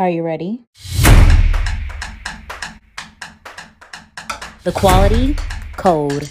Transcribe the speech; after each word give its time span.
Are 0.00 0.08
you 0.08 0.22
ready? 0.22 0.64
The 4.64 4.72
Quality 4.74 5.36
Code. 5.76 6.30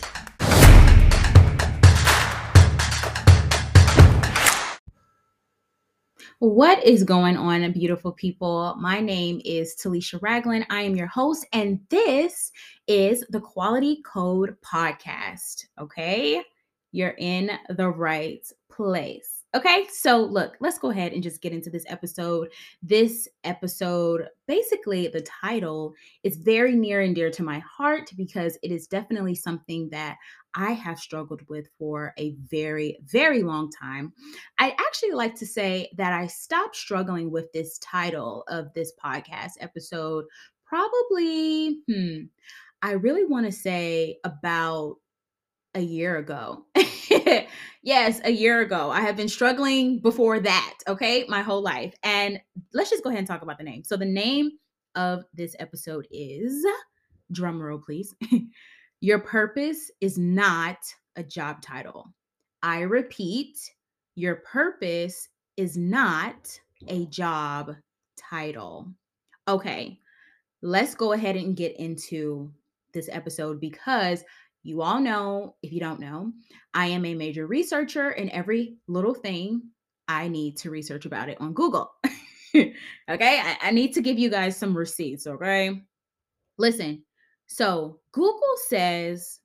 What 6.39 6.83
is 6.83 7.03
going 7.03 7.37
on, 7.37 7.71
beautiful 7.71 8.11
people? 8.11 8.75
My 8.79 9.01
name 9.01 9.39
is 9.45 9.75
Talisha 9.75 10.19
Ragland. 10.19 10.65
I 10.71 10.81
am 10.81 10.95
your 10.95 11.05
host, 11.05 11.45
and 11.53 11.79
this 11.89 12.51
is 12.87 13.23
the 13.29 13.39
Quality 13.39 14.01
Code 14.01 14.57
Podcast. 14.65 15.67
Okay, 15.79 16.41
you're 16.91 17.13
in 17.19 17.51
the 17.69 17.89
right 17.89 18.43
place. 18.71 19.38
Okay, 19.55 19.87
so 19.91 20.21
look, 20.21 20.57
let's 20.59 20.77
go 20.77 20.91
ahead 20.91 21.11
and 21.11 21.23
just 21.23 21.41
get 21.41 21.53
into 21.53 21.71
this 21.71 21.85
episode. 21.87 22.49
This 22.83 23.27
episode, 23.43 24.27
basically, 24.47 25.07
the 25.07 25.21
title 25.21 25.95
is 26.23 26.37
very 26.37 26.75
near 26.75 27.01
and 27.01 27.15
dear 27.15 27.31
to 27.31 27.41
my 27.41 27.57
heart 27.59 28.11
because 28.15 28.59
it 28.61 28.71
is 28.71 28.85
definitely 28.85 29.33
something 29.33 29.89
that 29.89 30.17
I 30.53 30.73
have 30.73 30.99
struggled 30.99 31.41
with 31.49 31.67
for 31.79 32.13
a 32.19 32.35
very, 32.47 32.99
very 33.05 33.41
long 33.41 33.71
time. 33.71 34.13
I 34.59 34.75
actually 34.77 35.13
like 35.13 35.33
to 35.35 35.47
say 35.47 35.89
that 35.97 36.13
I 36.13 36.27
stopped 36.27 36.75
struggling 36.75 37.31
with 37.31 37.51
this 37.51 37.79
title 37.79 38.43
of 38.49 38.71
this 38.75 38.91
podcast 39.03 39.53
episode 39.61 40.25
probably, 40.63 41.79
hmm, 41.91 42.25
I 42.83 42.91
really 42.91 43.25
want 43.25 43.47
to 43.47 43.51
say 43.51 44.17
about 44.23 44.97
a 45.79 45.81
year 45.81 46.17
ago. 46.17 46.65
yes, 47.83 48.19
a 48.25 48.31
year 48.31 48.59
ago. 48.59 48.91
I 48.91 48.99
have 48.99 49.15
been 49.15 49.29
struggling 49.29 49.99
before 49.99 50.39
that, 50.41 50.77
okay, 50.89 51.25
my 51.29 51.41
whole 51.41 51.61
life. 51.61 51.95
And 52.03 52.39
let's 52.73 52.89
just 52.89 53.01
go 53.01 53.09
ahead 53.09 53.19
and 53.19 53.27
talk 53.27 53.41
about 53.41 53.57
the 53.57 53.63
name. 53.63 53.85
So, 53.85 53.95
the 53.95 54.05
name 54.05 54.51
of 54.95 55.23
this 55.33 55.55
episode 55.57 56.05
is 56.11 56.65
drum 57.31 57.61
roll, 57.61 57.79
please. 57.79 58.13
your 59.01 59.19
purpose 59.19 59.89
is 60.01 60.17
not 60.17 60.77
a 61.15 61.23
job 61.23 61.61
title. 61.61 62.13
I 62.61 62.81
repeat, 62.81 63.57
your 64.15 64.37
purpose 64.51 65.29
is 65.55 65.77
not 65.77 66.59
a 66.89 67.05
job 67.05 67.73
title. 68.17 68.91
Okay, 69.47 69.97
let's 70.61 70.93
go 70.93 71.13
ahead 71.13 71.37
and 71.37 71.55
get 71.55 71.79
into 71.79 72.51
this 72.93 73.07
episode 73.09 73.61
because 73.61 74.25
you 74.63 74.81
all 74.81 74.99
know, 74.99 75.55
if 75.63 75.71
you 75.71 75.79
don't 75.79 75.99
know, 75.99 76.31
I 76.73 76.87
am 76.87 77.05
a 77.05 77.15
major 77.15 77.47
researcher, 77.47 78.09
and 78.09 78.29
every 78.29 78.77
little 78.87 79.13
thing 79.13 79.61
I 80.07 80.27
need 80.27 80.57
to 80.57 80.69
research 80.69 81.05
about 81.05 81.29
it 81.29 81.39
on 81.39 81.53
Google. 81.53 81.91
okay, 82.55 82.71
I, 83.09 83.57
I 83.61 83.71
need 83.71 83.93
to 83.93 84.01
give 84.01 84.19
you 84.19 84.29
guys 84.29 84.57
some 84.57 84.75
receipts. 84.75 85.27
Okay, 85.27 85.81
listen. 86.57 87.03
So, 87.47 87.99
Google 88.11 88.55
says 88.67 89.39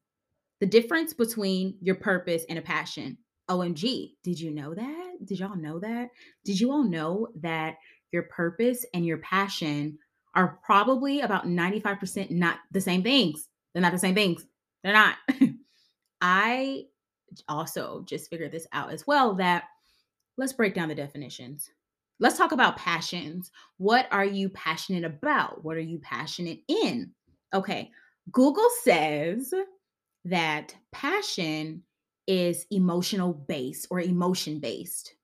the 0.60 0.66
difference 0.66 1.14
between 1.14 1.76
your 1.80 1.96
purpose 1.96 2.44
and 2.48 2.58
a 2.58 2.62
passion. 2.62 3.18
OMG, 3.50 4.12
did 4.22 4.40
you 4.40 4.50
know 4.50 4.74
that? 4.74 5.12
Did 5.24 5.38
y'all 5.38 5.56
know 5.56 5.78
that? 5.80 6.08
Did 6.44 6.58
you 6.58 6.72
all 6.72 6.82
know 6.82 7.28
that 7.42 7.76
your 8.12 8.24
purpose 8.24 8.86
and 8.94 9.04
your 9.04 9.18
passion 9.18 9.98
are 10.34 10.58
probably 10.64 11.20
about 11.20 11.46
95% 11.46 12.30
not 12.30 12.58
the 12.72 12.80
same 12.80 13.02
things? 13.02 13.48
They're 13.72 13.82
not 13.82 13.92
the 13.92 13.98
same 13.98 14.14
things. 14.14 14.46
They're 14.84 14.92
not. 14.92 15.16
I 16.20 16.84
also 17.48 18.04
just 18.06 18.30
figured 18.30 18.52
this 18.52 18.66
out 18.72 18.92
as 18.92 19.06
well 19.06 19.34
that 19.36 19.64
let's 20.36 20.52
break 20.52 20.74
down 20.74 20.88
the 20.88 20.94
definitions. 20.94 21.70
Let's 22.20 22.38
talk 22.38 22.52
about 22.52 22.76
passions. 22.76 23.50
What 23.78 24.06
are 24.12 24.24
you 24.24 24.48
passionate 24.50 25.04
about? 25.04 25.64
What 25.64 25.76
are 25.76 25.80
you 25.80 25.98
passionate 25.98 26.60
in? 26.68 27.10
Okay, 27.52 27.90
Google 28.30 28.68
says 28.82 29.52
that 30.24 30.74
passion 30.92 31.82
is 32.26 32.66
emotional 32.70 33.32
based 33.32 33.88
or 33.90 34.00
emotion 34.00 34.60
based. 34.60 35.14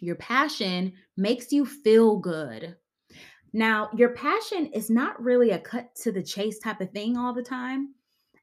Your 0.00 0.16
passion 0.16 0.94
makes 1.16 1.52
you 1.52 1.66
feel 1.66 2.16
good. 2.16 2.76
Now, 3.52 3.90
your 3.94 4.10
passion 4.10 4.66
is 4.66 4.88
not 4.88 5.22
really 5.22 5.50
a 5.50 5.58
cut 5.58 5.94
to 5.96 6.10
the 6.10 6.22
chase 6.22 6.58
type 6.58 6.80
of 6.80 6.90
thing 6.90 7.16
all 7.16 7.34
the 7.34 7.42
time. 7.42 7.94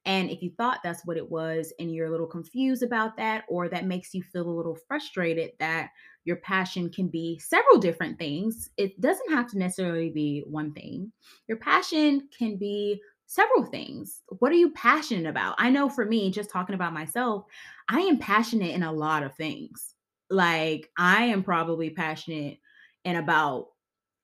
And 0.05 0.29
if 0.29 0.41
you 0.41 0.51
thought 0.57 0.79
that's 0.83 1.05
what 1.05 1.17
it 1.17 1.29
was 1.29 1.73
and 1.79 1.93
you're 1.93 2.07
a 2.07 2.11
little 2.11 2.27
confused 2.27 2.83
about 2.83 3.17
that, 3.17 3.43
or 3.49 3.67
that 3.69 3.85
makes 3.85 4.13
you 4.13 4.23
feel 4.23 4.49
a 4.49 4.49
little 4.49 4.77
frustrated 4.87 5.51
that 5.59 5.89
your 6.25 6.37
passion 6.37 6.89
can 6.89 7.07
be 7.07 7.39
several 7.39 7.77
different 7.77 8.17
things, 8.17 8.69
it 8.77 8.99
doesn't 9.01 9.31
have 9.31 9.49
to 9.51 9.57
necessarily 9.59 10.09
be 10.09 10.43
one 10.47 10.73
thing. 10.73 11.11
Your 11.47 11.57
passion 11.57 12.29
can 12.37 12.57
be 12.57 13.01
several 13.25 13.65
things. 13.65 14.21
What 14.39 14.51
are 14.51 14.55
you 14.55 14.71
passionate 14.71 15.27
about? 15.29 15.55
I 15.59 15.69
know 15.69 15.89
for 15.89 16.05
me, 16.05 16.31
just 16.31 16.49
talking 16.49 16.75
about 16.75 16.93
myself, 16.93 17.45
I 17.87 17.99
am 17.99 18.17
passionate 18.17 18.73
in 18.73 18.83
a 18.83 18.91
lot 18.91 19.23
of 19.23 19.35
things. 19.35 19.93
Like, 20.31 20.89
I 20.97 21.25
am 21.25 21.43
probably 21.43 21.91
passionate 21.91 22.57
in 23.05 23.15
about 23.15 23.67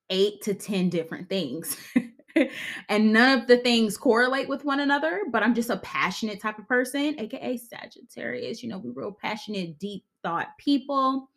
eight 0.10 0.42
to 0.44 0.54
10 0.54 0.90
different 0.90 1.30
things. 1.30 1.78
and 2.90 3.14
none 3.14 3.40
of 3.40 3.48
the 3.48 3.58
things 3.58 3.98
correlate 3.98 4.50
with 4.50 4.66
one 4.66 4.80
another, 4.80 5.22
but 5.32 5.44
I'm 5.44 5.56
just 5.56 5.70
a 5.70 5.78
passionate 5.78 6.42
type 6.42 6.60
of 6.60 6.68
person, 6.68 7.20
aka 7.20 7.58
Sagittarius. 7.58 8.62
You 8.62 8.70
know, 8.70 8.78
we 8.78 8.92
real 8.92 9.12
passionate, 9.12 9.80
deep 9.80 10.04
thought 10.24 10.58
people. 10.58 11.30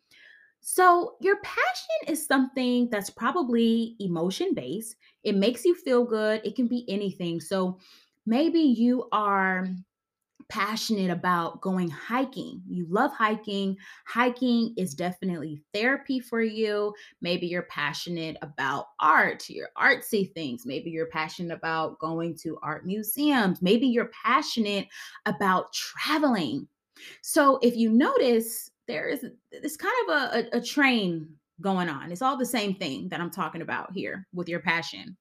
So, 0.61 1.15
your 1.21 1.37
passion 1.37 2.07
is 2.13 2.25
something 2.25 2.89
that's 2.89 3.09
probably 3.09 3.95
emotion 3.99 4.53
based. 4.53 4.97
It 5.23 5.35
makes 5.35 5.63
you 5.63 5.73
feel 5.73 6.03
good. 6.03 6.41
It 6.43 6.55
can 6.55 6.67
be 6.67 6.85
anything. 6.89 7.39
So, 7.39 7.79
maybe 8.25 8.59
you 8.59 9.07
are 9.11 9.67
passionate 10.49 11.11
about 11.11 11.61
going 11.61 11.89
hiking. 11.89 12.61
You 12.67 12.87
love 12.89 13.11
hiking. 13.13 13.77
Hiking 14.07 14.73
is 14.77 14.95
definitely 14.95 15.61
therapy 15.73 16.19
for 16.19 16.41
you. 16.41 16.93
Maybe 17.21 17.47
you're 17.47 17.67
passionate 17.69 18.35
about 18.41 18.87
art, 18.99 19.47
your 19.49 19.69
artsy 19.77 20.33
things. 20.33 20.65
Maybe 20.65 20.89
you're 20.89 21.05
passionate 21.05 21.55
about 21.55 21.99
going 21.99 22.35
to 22.43 22.57
art 22.61 22.85
museums. 22.85 23.61
Maybe 23.61 23.87
you're 23.87 24.11
passionate 24.23 24.87
about 25.25 25.71
traveling. 25.71 26.67
So 27.21 27.59
if 27.61 27.75
you 27.75 27.91
notice, 27.91 28.69
there 28.87 29.07
is 29.07 29.23
this 29.61 29.77
kind 29.77 29.93
of 30.09 30.15
a, 30.15 30.37
a, 30.37 30.57
a 30.57 30.61
train 30.61 31.29
going 31.61 31.89
on. 31.89 32.11
It's 32.11 32.21
all 32.21 32.37
the 32.37 32.45
same 32.45 32.73
thing 32.73 33.09
that 33.09 33.21
I'm 33.21 33.31
talking 33.31 33.61
about 33.61 33.93
here 33.93 34.27
with 34.33 34.49
your 34.49 34.61
passion. 34.61 35.15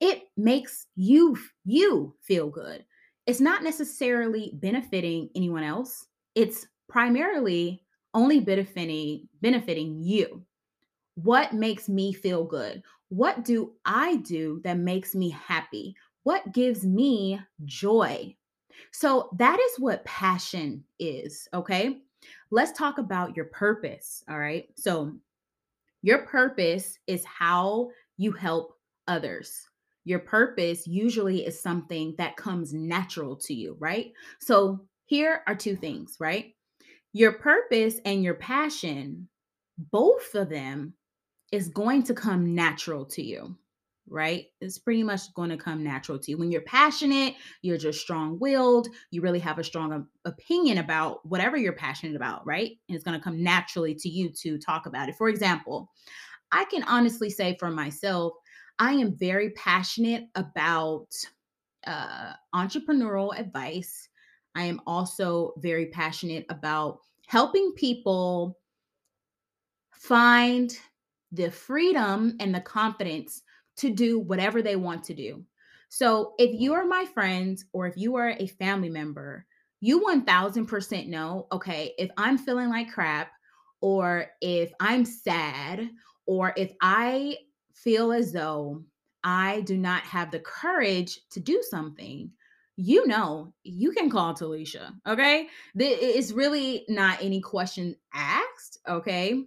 It 0.00 0.24
makes 0.36 0.86
you 0.94 1.38
you 1.64 2.14
feel 2.20 2.50
good 2.50 2.84
it's 3.26 3.40
not 3.40 3.62
necessarily 3.62 4.52
benefiting 4.54 5.28
anyone 5.34 5.64
else. 5.64 6.06
It's 6.34 6.66
primarily 6.88 7.82
only 8.14 8.40
benefiting 8.40 9.28
benefiting 9.42 10.00
you. 10.00 10.42
What 11.16 11.52
makes 11.52 11.88
me 11.88 12.12
feel 12.12 12.44
good? 12.44 12.82
What 13.08 13.44
do 13.44 13.72
I 13.84 14.16
do 14.16 14.60
that 14.64 14.78
makes 14.78 15.14
me 15.14 15.30
happy? 15.30 15.94
What 16.22 16.52
gives 16.52 16.84
me 16.84 17.40
joy? 17.64 18.34
So 18.90 19.30
that 19.38 19.58
is 19.58 19.80
what 19.80 20.04
passion 20.04 20.84
is, 20.98 21.48
okay? 21.54 22.00
Let's 22.50 22.72
talk 22.72 22.98
about 22.98 23.36
your 23.36 23.46
purpose, 23.46 24.24
all 24.28 24.38
right? 24.38 24.68
So 24.76 25.12
your 26.02 26.18
purpose 26.18 26.98
is 27.06 27.24
how 27.24 27.90
you 28.16 28.32
help 28.32 28.76
others 29.08 29.68
your 30.06 30.20
purpose 30.20 30.86
usually 30.86 31.44
is 31.44 31.60
something 31.60 32.14
that 32.16 32.36
comes 32.36 32.72
natural 32.72 33.34
to 33.34 33.52
you, 33.52 33.76
right? 33.80 34.12
So 34.38 34.86
here 35.04 35.42
are 35.48 35.54
two 35.56 35.74
things, 35.74 36.16
right? 36.20 36.54
Your 37.12 37.32
purpose 37.32 37.96
and 38.04 38.22
your 38.22 38.34
passion, 38.34 39.28
both 39.90 40.36
of 40.36 40.48
them 40.48 40.94
is 41.50 41.68
going 41.68 42.04
to 42.04 42.14
come 42.14 42.54
natural 42.54 43.04
to 43.06 43.22
you, 43.22 43.56
right? 44.08 44.46
It's 44.60 44.78
pretty 44.78 45.02
much 45.02 45.34
going 45.34 45.50
to 45.50 45.56
come 45.56 45.82
natural 45.82 46.20
to 46.20 46.30
you. 46.30 46.38
When 46.38 46.52
you're 46.52 46.60
passionate, 46.60 47.34
you're 47.62 47.76
just 47.76 48.00
strong 48.00 48.38
willed, 48.38 48.86
you 49.10 49.22
really 49.22 49.40
have 49.40 49.58
a 49.58 49.64
strong 49.64 50.06
opinion 50.24 50.78
about 50.78 51.26
whatever 51.26 51.56
you're 51.56 51.72
passionate 51.72 52.14
about, 52.14 52.46
right? 52.46 52.78
And 52.88 52.94
it's 52.94 53.04
going 53.04 53.18
to 53.18 53.24
come 53.24 53.42
naturally 53.42 53.96
to 53.96 54.08
you 54.08 54.30
to 54.42 54.56
talk 54.56 54.86
about 54.86 55.08
it. 55.08 55.16
For 55.16 55.28
example, 55.28 55.90
I 56.52 56.64
can 56.66 56.84
honestly 56.84 57.28
say 57.28 57.56
for 57.58 57.72
myself, 57.72 58.34
I 58.78 58.92
am 58.92 59.16
very 59.16 59.50
passionate 59.50 60.24
about 60.34 61.08
uh, 61.86 62.32
entrepreneurial 62.54 63.38
advice. 63.38 64.08
I 64.54 64.64
am 64.64 64.80
also 64.86 65.54
very 65.58 65.86
passionate 65.86 66.46
about 66.48 67.00
helping 67.26 67.72
people 67.72 68.58
find 69.92 70.76
the 71.32 71.50
freedom 71.50 72.36
and 72.40 72.54
the 72.54 72.60
confidence 72.60 73.42
to 73.76 73.90
do 73.90 74.18
whatever 74.18 74.62
they 74.62 74.76
want 74.76 75.04
to 75.04 75.14
do. 75.14 75.44
So, 75.88 76.34
if 76.38 76.58
you 76.58 76.74
are 76.74 76.84
my 76.84 77.04
friend 77.04 77.62
or 77.72 77.86
if 77.86 77.96
you 77.96 78.16
are 78.16 78.30
a 78.30 78.46
family 78.46 78.88
member, 78.88 79.46
you 79.80 80.00
1000% 80.00 81.08
know 81.08 81.46
okay, 81.52 81.92
if 81.98 82.10
I'm 82.16 82.38
feeling 82.38 82.68
like 82.70 82.92
crap, 82.92 83.30
or 83.80 84.26
if 84.40 84.72
I'm 84.80 85.04
sad, 85.04 85.90
or 86.26 86.52
if 86.56 86.72
I 86.80 87.36
feel 87.76 88.12
as 88.12 88.32
though 88.32 88.82
I 89.22 89.60
do 89.62 89.76
not 89.76 90.02
have 90.02 90.30
the 90.30 90.40
courage 90.40 91.20
to 91.30 91.40
do 91.40 91.62
something, 91.68 92.30
you 92.76 93.06
know, 93.06 93.52
you 93.64 93.92
can 93.92 94.10
call 94.10 94.34
Talisha. 94.34 94.92
Okay. 95.06 95.48
It's 95.74 96.32
really 96.32 96.84
not 96.88 97.22
any 97.22 97.40
question 97.40 97.96
asked. 98.14 98.78
Okay. 98.88 99.44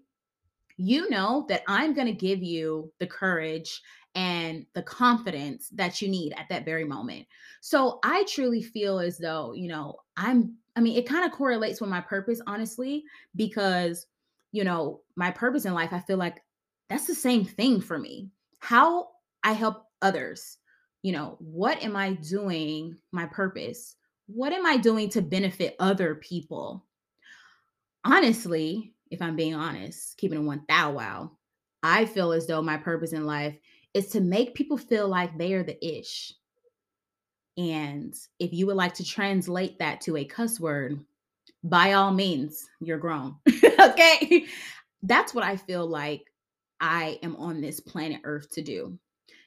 You 0.78 1.10
know 1.10 1.46
that 1.50 1.64
I'm 1.68 1.94
going 1.94 2.08
to 2.08 2.14
give 2.14 2.42
you 2.42 2.92
the 3.00 3.08
courage 3.08 3.82
and 4.16 4.66
the 4.74 4.84
confidence 4.84 5.70
that 5.70 6.02
you 6.02 6.08
need 6.08 6.34
at 6.38 6.50
that 6.50 6.66
very 6.66 6.86
moment. 6.86 7.28
So 7.62 8.00
I 8.04 8.24
truly 8.28 8.62
feel 8.62 9.00
as 9.00 9.18
though, 9.18 9.54
you 9.54 9.68
know, 9.68 9.98
I'm, 10.18 10.56
I 10.76 10.82
mean, 10.82 10.98
it 10.98 11.08
kind 11.08 11.26
of 11.26 11.32
correlates 11.32 11.82
with 11.82 11.90
my 11.90 12.02
purpose, 12.02 12.42
honestly, 12.48 13.04
because, 13.36 14.08
you 14.52 14.64
know, 14.64 15.02
my 15.16 15.30
purpose 15.30 15.66
in 15.66 15.74
life, 15.74 15.94
I 15.94 16.00
feel 16.00 16.18
like 16.18 16.42
that's 16.90 17.06
the 17.06 17.16
same 17.16 17.46
thing 17.46 17.82
for 17.82 17.98
me. 17.98 18.30
How 18.60 19.10
I 19.44 19.54
help 19.54 19.86
others, 20.02 20.58
you 21.02 21.12
know, 21.12 21.38
what 21.40 21.82
am 21.84 21.96
I 21.96 22.14
doing? 22.14 22.98
My 23.12 23.26
purpose. 23.28 23.96
What 24.28 24.54
am 24.54 24.66
I 24.66 24.78
doing 24.78 25.10
to 25.12 25.22
benefit 25.22 25.76
other 25.80 26.16
people? 26.16 26.86
Honestly, 28.04 28.94
if 29.12 29.22
I'm 29.22 29.36
being 29.36 29.56
honest, 29.56 30.18
keeping 30.18 30.40
it 30.40 30.44
one 30.44 30.64
thou 30.68 30.92
wow, 30.92 31.32
I 31.82 32.06
feel 32.06 32.32
as 32.32 32.48
though 32.48 32.62
my 32.62 32.78
purpose 32.78 33.14
in 33.14 33.26
life 33.26 33.58
is 33.94 34.08
to 34.10 34.22
make 34.22 34.56
people 34.56 34.78
feel 34.78 35.08
like 35.08 35.38
they 35.38 35.54
are 35.54 35.64
the 35.64 35.84
ish. 35.84 36.34
And 37.58 38.14
if 38.40 38.54
you 38.54 38.68
would 38.68 38.76
like 38.76 38.94
to 38.96 39.04
translate 39.04 39.80
that 39.80 40.02
to 40.02 40.18
a 40.18 40.26
cuss 40.26 40.60
word, 40.60 41.00
by 41.64 41.94
all 41.94 42.12
means, 42.12 42.70
you're 42.80 42.98
grown. 42.98 43.36
okay. 43.80 44.46
That's 45.04 45.34
what 45.34 45.44
I 45.44 45.58
feel 45.58 45.86
like 45.86 46.29
I 46.80 47.20
am 47.24 47.36
on 47.38 47.62
this 47.62 47.80
planet 47.80 48.22
Earth 48.24 48.50
to 48.52 48.62
do. 48.62 48.98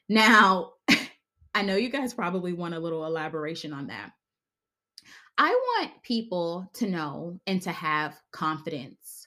Now, 0.09 0.73
I 1.55 1.63
know 1.63 1.77
you 1.77 1.91
guys 1.91 2.15
probably 2.15 2.53
want 2.53 2.75
a 2.75 2.81
little 2.81 3.05
elaboration 3.05 3.73
on 3.73 3.89
that. 3.89 4.11
I 5.39 5.49
want 5.51 6.03
people 6.03 6.71
to 6.75 6.89
know 6.89 7.41
and 7.47 7.61
to 7.63 7.73
have 7.73 8.15
confidence. 8.33 9.27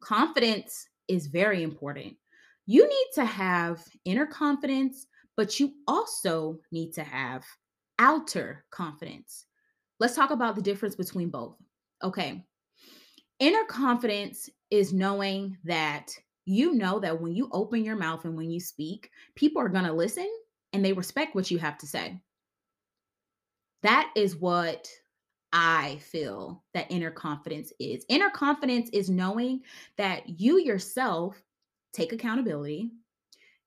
Confidence 0.00 0.88
is 1.08 1.26
very 1.26 1.62
important 1.62 2.16
you 2.70 2.86
need 2.86 3.06
to 3.14 3.24
have 3.24 3.82
inner 4.04 4.26
confidence, 4.26 5.08
but 5.36 5.58
you 5.58 5.72
also 5.88 6.60
need 6.70 6.92
to 6.92 7.02
have 7.02 7.44
outer 7.98 8.64
confidence. 8.70 9.46
Let's 9.98 10.14
talk 10.14 10.30
about 10.30 10.54
the 10.54 10.62
difference 10.62 10.94
between 10.94 11.30
both. 11.30 11.56
Okay. 12.00 12.44
Inner 13.40 13.64
confidence 13.64 14.48
is 14.70 14.92
knowing 14.92 15.56
that 15.64 16.12
you 16.50 16.74
know 16.74 16.98
that 16.98 17.20
when 17.20 17.34
you 17.34 17.48
open 17.52 17.84
your 17.84 17.96
mouth 17.96 18.24
and 18.24 18.36
when 18.36 18.50
you 18.50 18.58
speak, 18.58 19.10
people 19.36 19.62
are 19.62 19.68
going 19.68 19.84
to 19.84 19.92
listen 19.92 20.28
and 20.72 20.84
they 20.84 20.92
respect 20.92 21.34
what 21.34 21.50
you 21.50 21.58
have 21.58 21.78
to 21.78 21.86
say. 21.86 22.20
That 23.82 24.10
is 24.16 24.36
what 24.36 24.88
I 25.52 25.98
feel 26.02 26.64
that 26.74 26.90
inner 26.90 27.12
confidence 27.12 27.72
is. 27.78 28.04
Inner 28.08 28.30
confidence 28.30 28.90
is 28.92 29.08
knowing 29.08 29.60
that 29.96 30.40
you 30.40 30.58
yourself 30.58 31.40
take 31.92 32.12
accountability. 32.12 32.90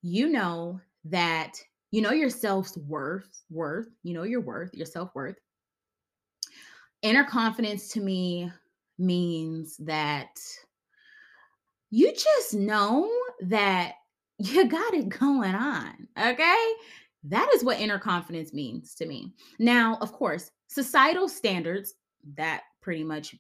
You 0.02 0.28
know 0.28 0.82
that 1.06 1.54
you 1.92 2.02
know 2.02 2.12
yourself's 2.12 2.78
worth, 2.78 3.30
worth, 3.50 3.88
you 4.04 4.14
know 4.14 4.24
your 4.24 4.42
worth, 4.42 4.74
your 4.74 4.86
self-worth. 4.86 5.38
Inner 7.02 7.24
confidence 7.24 7.88
to 7.90 8.02
me 8.02 8.52
means 8.98 9.78
that 9.78 10.40
you 11.94 12.12
just 12.12 12.56
know 12.56 13.08
that 13.42 13.94
you 14.40 14.68
got 14.68 14.96
it 14.96 15.10
going 15.10 15.54
on. 15.54 16.08
Okay? 16.20 16.74
That 17.26 17.50
is 17.54 17.64
what 17.64 17.80
inner 17.80 18.00
confidence 18.00 18.52
means 18.52 18.96
to 18.96 19.06
me. 19.06 19.32
Now, 19.60 20.00
of 20.02 20.12
course, 20.12 20.50
societal 20.68 21.30
standards 21.30 21.94
that 22.36 22.64
pretty 22.82 23.04
much 23.04 23.36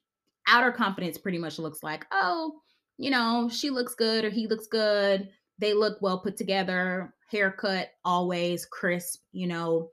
outer 0.47 0.71
confidence 0.71 1.17
pretty 1.17 1.39
much 1.39 1.57
looks 1.57 1.81
like, 1.81 2.05
oh, 2.11 2.53
you 2.97 3.09
know, 3.09 3.49
she 3.51 3.71
looks 3.71 3.95
good 3.95 4.23
or 4.23 4.29
he 4.29 4.47
looks 4.47 4.67
good. 4.67 5.29
They 5.57 5.73
look 5.73 5.97
well 6.01 6.19
put 6.19 6.37
together, 6.37 7.13
haircut 7.31 7.89
always 8.05 8.67
crisp, 8.67 9.21
you 9.31 9.47
know, 9.47 9.89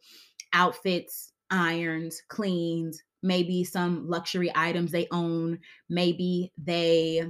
outfits 0.52 1.32
irons, 1.50 2.22
cleaned, 2.28 2.94
maybe 3.22 3.64
some 3.64 4.06
luxury 4.06 4.52
items 4.54 4.92
they 4.92 5.08
own, 5.10 5.58
maybe 5.88 6.52
they 6.62 7.24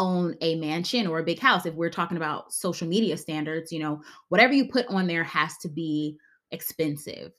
own 0.00 0.34
a 0.40 0.56
mansion 0.56 1.06
or 1.06 1.18
a 1.18 1.24
big 1.24 1.38
house. 1.38 1.66
If 1.66 1.74
we're 1.74 1.90
talking 1.90 2.16
about 2.16 2.52
social 2.52 2.88
media 2.88 3.16
standards, 3.16 3.70
you 3.70 3.78
know, 3.78 4.02
whatever 4.28 4.52
you 4.52 4.68
put 4.68 4.86
on 4.86 5.06
there 5.06 5.24
has 5.24 5.56
to 5.58 5.68
be 5.68 6.16
expensive. 6.50 7.32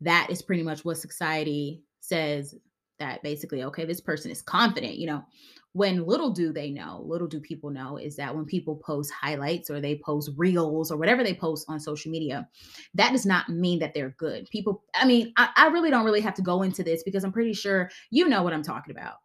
That 0.00 0.28
is 0.30 0.42
pretty 0.42 0.62
much 0.62 0.84
what 0.84 0.98
society 0.98 1.82
says 2.00 2.54
that 2.98 3.22
basically, 3.22 3.62
okay, 3.64 3.84
this 3.84 4.00
person 4.00 4.30
is 4.30 4.42
confident, 4.42 4.96
you 4.96 5.06
know 5.06 5.22
when 5.76 6.06
little 6.06 6.30
do 6.30 6.54
they 6.54 6.70
know, 6.70 7.04
little 7.06 7.26
do 7.26 7.38
people 7.38 7.68
know, 7.68 7.98
is 7.98 8.16
that 8.16 8.34
when 8.34 8.46
people 8.46 8.76
post 8.76 9.12
highlights 9.12 9.68
or 9.68 9.78
they 9.78 10.00
post 10.02 10.30
reels 10.34 10.90
or 10.90 10.96
whatever 10.96 11.22
they 11.22 11.34
post 11.34 11.66
on 11.68 11.78
social 11.78 12.10
media, 12.10 12.48
that 12.94 13.12
does 13.12 13.26
not 13.26 13.50
mean 13.50 13.78
that 13.80 13.92
they're 13.92 14.14
good. 14.16 14.48
People, 14.48 14.82
I 14.94 15.04
mean, 15.04 15.34
I, 15.36 15.50
I 15.54 15.66
really 15.66 15.90
don't 15.90 16.06
really 16.06 16.22
have 16.22 16.32
to 16.36 16.42
go 16.42 16.62
into 16.62 16.82
this 16.82 17.02
because 17.02 17.24
I'm 17.24 17.32
pretty 17.32 17.52
sure 17.52 17.90
you 18.10 18.26
know 18.26 18.42
what 18.42 18.54
I'm 18.54 18.62
talking 18.62 18.96
about. 18.96 19.16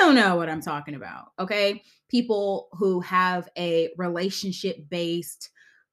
You 0.00 0.12
know 0.12 0.36
what 0.36 0.48
I'm 0.48 0.60
talking 0.60 0.94
about. 0.94 1.32
Okay. 1.38 1.82
People 2.08 2.68
who 2.72 3.00
have 3.00 3.48
a 3.58 3.90
relationship 3.96 4.76
based 4.88 5.50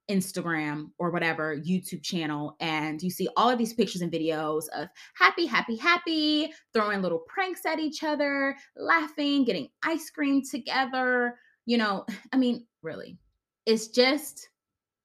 Instagram 0.10 0.92
or 1.00 1.10
whatever 1.10 1.58
YouTube 1.58 2.04
channel, 2.04 2.56
and 2.60 3.02
you 3.02 3.10
see 3.10 3.28
all 3.36 3.50
of 3.50 3.58
these 3.58 3.74
pictures 3.74 4.02
and 4.02 4.12
videos 4.12 4.66
of 4.76 4.88
happy, 5.16 5.46
happy, 5.46 5.76
happy, 5.76 6.54
throwing 6.74 7.02
little 7.02 7.24
pranks 7.28 7.66
at 7.66 7.80
each 7.80 8.04
other, 8.04 8.56
laughing, 8.78 9.44
getting 9.44 9.70
ice 9.84 10.10
cream 10.10 10.44
together. 10.44 11.38
You 11.66 11.78
know, 11.78 12.06
I 12.34 12.38
mean, 12.38 12.66
really, 12.82 13.18
it's 13.66 13.88
just 13.88 14.50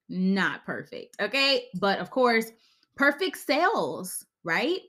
not 0.09 0.65
perfect. 0.67 1.17
Okay. 1.21 1.65
But 1.81 2.01
of 2.01 2.11
course, 2.11 2.53
perfect 2.97 3.39
sales, 3.39 4.27
right? 4.45 4.81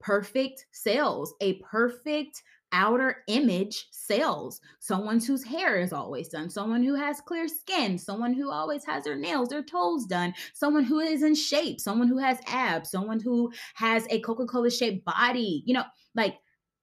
Perfect 0.00 0.64
sales, 0.72 1.34
a 1.42 1.54
perfect 1.60 2.42
outer 2.72 3.24
image 3.28 3.86
sells. 3.90 4.60
Someone 4.78 5.20
whose 5.20 5.44
hair 5.44 5.80
is 5.80 5.92
always 5.92 6.28
done, 6.28 6.50
someone 6.50 6.82
who 6.82 6.94
has 6.94 7.20
clear 7.20 7.48
skin, 7.48 7.98
someone 7.98 8.32
who 8.32 8.50
always 8.50 8.84
has 8.84 9.04
their 9.04 9.16
nails, 9.16 9.48
their 9.48 9.62
toes 9.62 10.06
done, 10.06 10.34
someone 10.54 10.84
who 10.84 11.00
is 11.00 11.22
in 11.22 11.34
shape, 11.34 11.80
someone 11.80 12.08
who 12.08 12.18
has 12.18 12.38
abs, 12.46 12.90
someone 12.90 13.20
who 13.20 13.52
has 13.74 14.06
a 14.10 14.20
Coca 14.20 14.46
Cola 14.46 14.70
shaped 14.70 15.04
body. 15.04 15.62
You 15.66 15.74
know, 15.74 15.84
like 16.14 16.36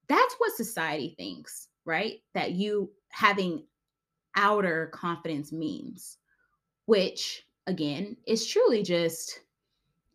that's 0.07 0.35
what 0.37 0.55
society 0.55 1.15
thinks, 1.17 1.67
right? 1.85 2.15
That 2.33 2.51
you 2.51 2.91
having 3.09 3.65
outer 4.35 4.87
confidence 4.93 5.51
means, 5.51 6.17
which 6.85 7.43
again 7.65 8.15
is 8.25 8.47
truly 8.47 8.83
just 8.83 9.41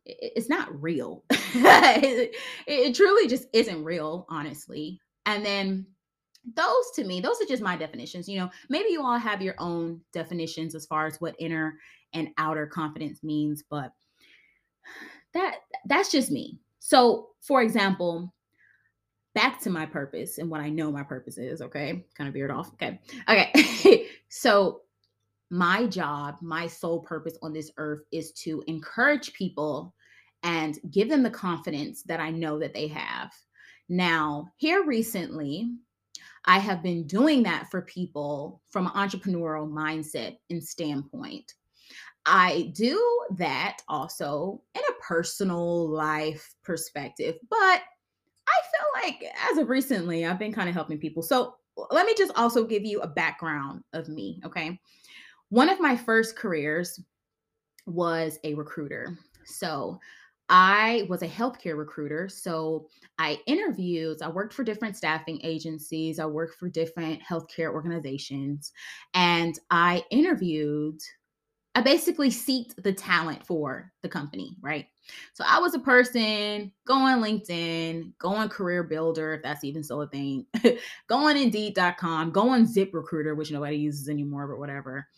it's 0.04 0.48
not 0.48 0.82
real. 0.82 1.24
it, 1.30 2.34
it, 2.66 2.94
truly 2.94 3.28
just 3.28 3.46
isn't 3.52 3.84
real, 3.84 4.26
honestly. 4.28 5.00
And 5.26 5.44
then 5.44 5.86
those 6.54 6.90
to 6.94 7.04
me, 7.04 7.20
those 7.20 7.40
are 7.40 7.46
just 7.46 7.62
my 7.62 7.76
definitions. 7.76 8.28
You 8.28 8.40
know, 8.40 8.50
maybe 8.68 8.90
you 8.90 9.02
all 9.02 9.18
have 9.18 9.42
your 9.42 9.54
own 9.58 10.00
definitions 10.12 10.74
as 10.74 10.86
far 10.86 11.06
as 11.06 11.20
what 11.20 11.36
inner 11.38 11.78
and 12.14 12.28
outer 12.38 12.66
confidence 12.66 13.22
means, 13.22 13.62
but 13.68 13.92
that 15.34 15.56
that's 15.86 16.10
just 16.10 16.30
me. 16.30 16.58
So, 16.78 17.28
for 17.40 17.62
example, 17.62 18.34
back 19.34 19.60
to 19.62 19.70
my 19.70 19.86
purpose 19.86 20.38
and 20.38 20.50
what 20.50 20.60
I 20.60 20.68
know 20.68 20.90
my 20.90 21.02
purpose 21.04 21.38
is, 21.38 21.62
okay? 21.62 22.04
Kind 22.16 22.28
of 22.28 22.34
veered 22.34 22.50
off. 22.50 22.72
Okay. 22.74 23.00
Okay. 23.28 24.08
so, 24.28 24.82
my 25.50 25.86
job, 25.86 26.36
my 26.40 26.66
sole 26.66 27.00
purpose 27.00 27.38
on 27.42 27.52
this 27.52 27.70
earth 27.76 28.04
is 28.10 28.32
to 28.32 28.64
encourage 28.66 29.32
people 29.34 29.94
and 30.42 30.78
give 30.90 31.08
them 31.08 31.22
the 31.22 31.30
confidence 31.30 32.02
that 32.04 32.20
I 32.20 32.30
know 32.30 32.58
that 32.58 32.74
they 32.74 32.88
have 32.88 33.32
now, 33.88 34.48
here 34.56 34.84
recently, 34.84 35.70
I 36.44 36.58
have 36.58 36.82
been 36.82 37.06
doing 37.06 37.42
that 37.44 37.70
for 37.70 37.82
people 37.82 38.62
from 38.68 38.86
an 38.86 38.92
entrepreneurial 38.92 39.70
mindset 39.70 40.38
and 40.50 40.62
standpoint. 40.62 41.54
I 42.26 42.72
do 42.74 43.00
that 43.36 43.78
also 43.88 44.62
in 44.74 44.82
a 44.88 45.02
personal 45.02 45.88
life 45.88 46.54
perspective, 46.62 47.36
but 47.50 47.82
I 48.48 48.60
feel 48.70 49.02
like 49.02 49.24
as 49.50 49.58
of 49.58 49.68
recently, 49.68 50.24
I've 50.24 50.38
been 50.38 50.52
kind 50.52 50.68
of 50.68 50.74
helping 50.74 50.98
people. 50.98 51.22
So 51.22 51.56
let 51.90 52.06
me 52.06 52.14
just 52.16 52.32
also 52.36 52.64
give 52.64 52.84
you 52.84 53.00
a 53.00 53.08
background 53.08 53.82
of 53.92 54.08
me, 54.08 54.40
okay? 54.44 54.80
One 55.48 55.68
of 55.68 55.80
my 55.80 55.96
first 55.96 56.36
careers 56.36 57.00
was 57.86 58.38
a 58.44 58.54
recruiter. 58.54 59.18
So 59.44 59.98
I 60.54 61.06
was 61.08 61.22
a 61.22 61.28
healthcare 61.28 61.78
recruiter. 61.78 62.28
So 62.28 62.86
I 63.18 63.38
interviewed, 63.46 64.20
I 64.20 64.28
worked 64.28 64.52
for 64.52 64.64
different 64.64 64.98
staffing 64.98 65.40
agencies, 65.42 66.18
I 66.18 66.26
worked 66.26 66.58
for 66.58 66.68
different 66.68 67.22
healthcare 67.22 67.72
organizations, 67.72 68.70
and 69.14 69.58
I 69.70 70.04
interviewed 70.10 71.00
I 71.74 71.80
basically 71.80 72.28
seeked 72.28 72.82
the 72.82 72.92
talent 72.92 73.46
for 73.46 73.90
the 74.02 74.08
company, 74.08 74.58
right? 74.60 74.88
So 75.32 75.42
I 75.48 75.58
was 75.58 75.72
a 75.72 75.78
person 75.78 76.70
going 76.86 77.16
LinkedIn, 77.16 78.12
going 78.18 78.50
Career 78.50 78.82
Builder, 78.82 79.32
if 79.32 79.42
that's 79.42 79.64
even 79.64 79.82
still 79.82 80.02
a 80.02 80.08
thing, 80.08 80.44
going 81.08 81.38
Indeed.com, 81.38 82.30
going 82.30 82.66
ZipRecruiter, 82.66 83.34
which 83.34 83.50
nobody 83.50 83.76
uses 83.76 84.10
anymore, 84.10 84.48
but 84.48 84.58
whatever. 84.58 85.08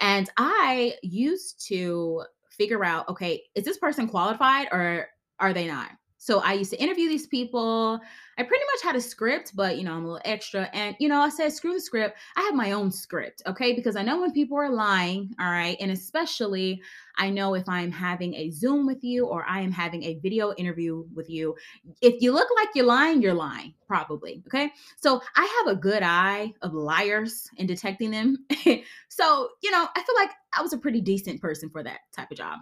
And 0.00 0.30
I 0.38 0.94
used 1.02 1.62
to 1.68 2.22
figure 2.58 2.84
out, 2.84 3.08
okay, 3.08 3.42
is 3.54 3.64
this 3.64 3.78
person 3.78 4.08
qualified 4.08 4.68
or 4.72 5.08
are 5.38 5.52
they 5.52 5.66
not? 5.66 5.90
So 6.18 6.40
I 6.40 6.54
used 6.54 6.72
to 6.72 6.82
interview 6.82 7.08
these 7.08 7.28
people. 7.28 8.00
I 8.36 8.42
pretty 8.42 8.64
much 8.74 8.82
had 8.82 8.96
a 8.96 9.00
script, 9.00 9.54
but 9.54 9.78
you 9.78 9.84
know, 9.84 9.94
I'm 9.94 10.04
a 10.04 10.08
little 10.08 10.20
extra. 10.24 10.68
And 10.72 10.96
you 10.98 11.08
know, 11.08 11.20
I 11.20 11.28
said, 11.28 11.52
screw 11.52 11.72
the 11.72 11.80
script. 11.80 12.18
I 12.36 12.42
have 12.42 12.54
my 12.54 12.72
own 12.72 12.90
script, 12.90 13.42
okay? 13.46 13.72
Because 13.72 13.94
I 13.96 14.02
know 14.02 14.20
when 14.20 14.32
people 14.32 14.58
are 14.58 14.68
lying, 14.68 15.34
all 15.40 15.50
right, 15.50 15.76
and 15.80 15.92
especially 15.92 16.82
I 17.16 17.30
know 17.30 17.54
if 17.54 17.68
I'm 17.68 17.90
having 17.90 18.34
a 18.34 18.50
Zoom 18.50 18.84
with 18.86 19.02
you 19.02 19.26
or 19.26 19.44
I 19.48 19.60
am 19.60 19.72
having 19.72 20.02
a 20.04 20.18
video 20.18 20.52
interview 20.54 21.04
with 21.14 21.30
you. 21.30 21.56
If 22.02 22.20
you 22.20 22.32
look 22.32 22.48
like 22.56 22.68
you're 22.74 22.86
lying, 22.86 23.22
you're 23.22 23.34
lying, 23.34 23.74
probably. 23.86 24.42
Okay. 24.46 24.72
So 24.96 25.20
I 25.36 25.62
have 25.64 25.76
a 25.76 25.80
good 25.80 26.02
eye 26.02 26.52
of 26.62 26.74
liars 26.74 27.48
and 27.58 27.66
detecting 27.66 28.10
them. 28.10 28.44
so, 29.08 29.48
you 29.62 29.70
know, 29.70 29.88
I 29.96 30.02
feel 30.02 30.14
like 30.16 30.30
I 30.56 30.62
was 30.62 30.72
a 30.72 30.78
pretty 30.78 31.00
decent 31.00 31.40
person 31.40 31.70
for 31.70 31.82
that 31.82 32.00
type 32.14 32.30
of 32.30 32.36
job. 32.36 32.60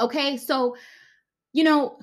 Okay. 0.00 0.36
So, 0.36 0.76
you 1.52 1.64
know, 1.64 1.98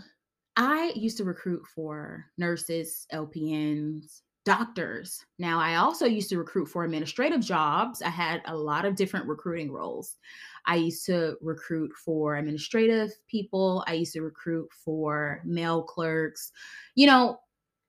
I 0.60 0.92
used 0.94 1.16
to 1.18 1.24
recruit 1.24 1.66
for 1.74 2.26
nurses, 2.38 3.08
LPNs, 3.14 4.24
doctors. 4.44 5.26
Now, 5.38 5.58
I 5.58 5.76
also 5.76 6.06
used 6.06 6.30
to 6.32 6.38
recruit 6.38 6.66
for 6.66 6.84
administrative 6.84 7.40
jobs. 7.40 8.02
I 8.02 8.10
had 8.10 8.42
a 8.46 8.58
lot 8.58 8.84
of 8.84 8.98
different 8.98 9.26
recruiting 9.26 9.72
roles. 9.72 10.18
I 10.66 10.76
used 10.76 11.06
to 11.06 11.38
recruit 11.42 11.94
for 11.94 12.36
administrative 12.36 13.12
people, 13.30 13.86
I 13.88 13.94
used 13.94 14.12
to 14.14 14.22
recruit 14.22 14.68
for 14.74 15.42
mail 15.46 15.82
clerks. 15.82 16.52
You 16.94 17.08
know, 17.08 17.40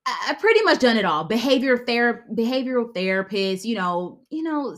I 0.06 0.36
pretty 0.38 0.62
much 0.62 0.78
done 0.78 0.96
it 0.96 1.04
all. 1.04 1.24
Behavior 1.24 1.76
ther- 1.76 2.24
behavioral 2.32 2.94
therapists, 2.94 3.64
you 3.64 3.74
know, 3.74 4.20
you 4.30 4.44
know, 4.44 4.76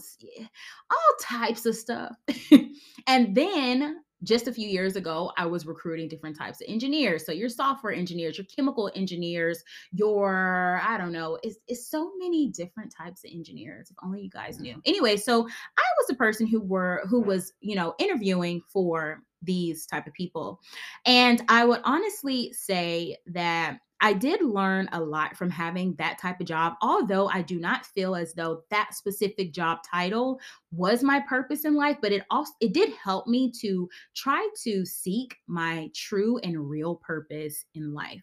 all 0.91 1.17
types 1.21 1.67
of 1.67 1.77
stuff. 1.77 2.17
and 3.07 3.35
then 3.35 4.03
just 4.23 4.49
a 4.49 4.53
few 4.53 4.69
years 4.69 4.97
ago, 4.97 5.33
I 5.37 5.47
was 5.47 5.67
recruiting 5.67 6.09
different 6.09 6.37
types 6.37 6.61
of 6.61 6.67
engineers. 6.69 7.27
So 7.27 7.33
your 7.33 7.49
software 7.49 7.93
engineers, 7.93 8.39
your 8.39 8.47
chemical 8.55 8.91
engineers, 8.95 9.63
your, 9.93 10.81
I 10.85 10.97
don't 10.99 11.13
know, 11.13 11.39
it's, 11.43 11.59
it's 11.69 11.89
so 11.89 12.13
many 12.19 12.49
different 12.49 12.95
types 12.97 13.25
of 13.25 13.31
engineers. 13.33 13.91
If 13.91 13.97
only 14.05 14.23
you 14.23 14.31
guys 14.31 14.57
mm-hmm. 14.57 14.65
knew. 14.65 14.83
Anyway, 14.85 15.17
so 15.17 15.47
I 15.47 15.89
was 16.01 16.11
a 16.11 16.15
person 16.15 16.47
who 16.47 16.61
were 16.61 17.03
who 17.09 17.21
was, 17.21 17.53
you 17.61 17.75
know, 17.75 17.95
interviewing 17.99 18.63
for 18.69 19.23
these 19.43 19.87
type 19.87 20.07
of 20.07 20.13
people. 20.13 20.61
And 21.05 21.43
I 21.49 21.65
would 21.65 21.81
honestly 21.85 22.53
say 22.53 23.17
that 23.27 23.79
I 24.05 24.13
did 24.13 24.43
learn 24.43 24.89
a 24.93 25.01
lot 25.01 25.37
from 25.37 25.49
having 25.49 25.95
that 25.95 26.19
type 26.19 26.41
of 26.41 26.47
job, 26.47 26.75
although 26.83 27.29
I 27.29 27.41
do 27.41 27.61
not 27.61 27.87
feel 27.87 28.17
as 28.17 28.35
though 28.35 28.65
that 28.71 28.95
specific 28.95 29.53
job 29.53 29.79
title 29.89 30.41
was 30.73 31.05
my 31.05 31.21
purpose 31.21 31.65
in 31.65 31.77
life, 31.77 31.99
but 32.03 32.11
it 32.11 32.25
also 32.29 32.53
it 32.61 32.75
did 32.75 32.93
help 32.95 33.29
me 33.29 33.53
to 33.61 33.89
try 34.17 34.49
to 34.65 34.85
seek 34.85 35.37
my 35.47 35.89
true 35.95 36.39
and 36.39 36.69
real 36.69 36.97
purpose 36.97 37.65
in 37.75 37.95
life. 37.95 38.23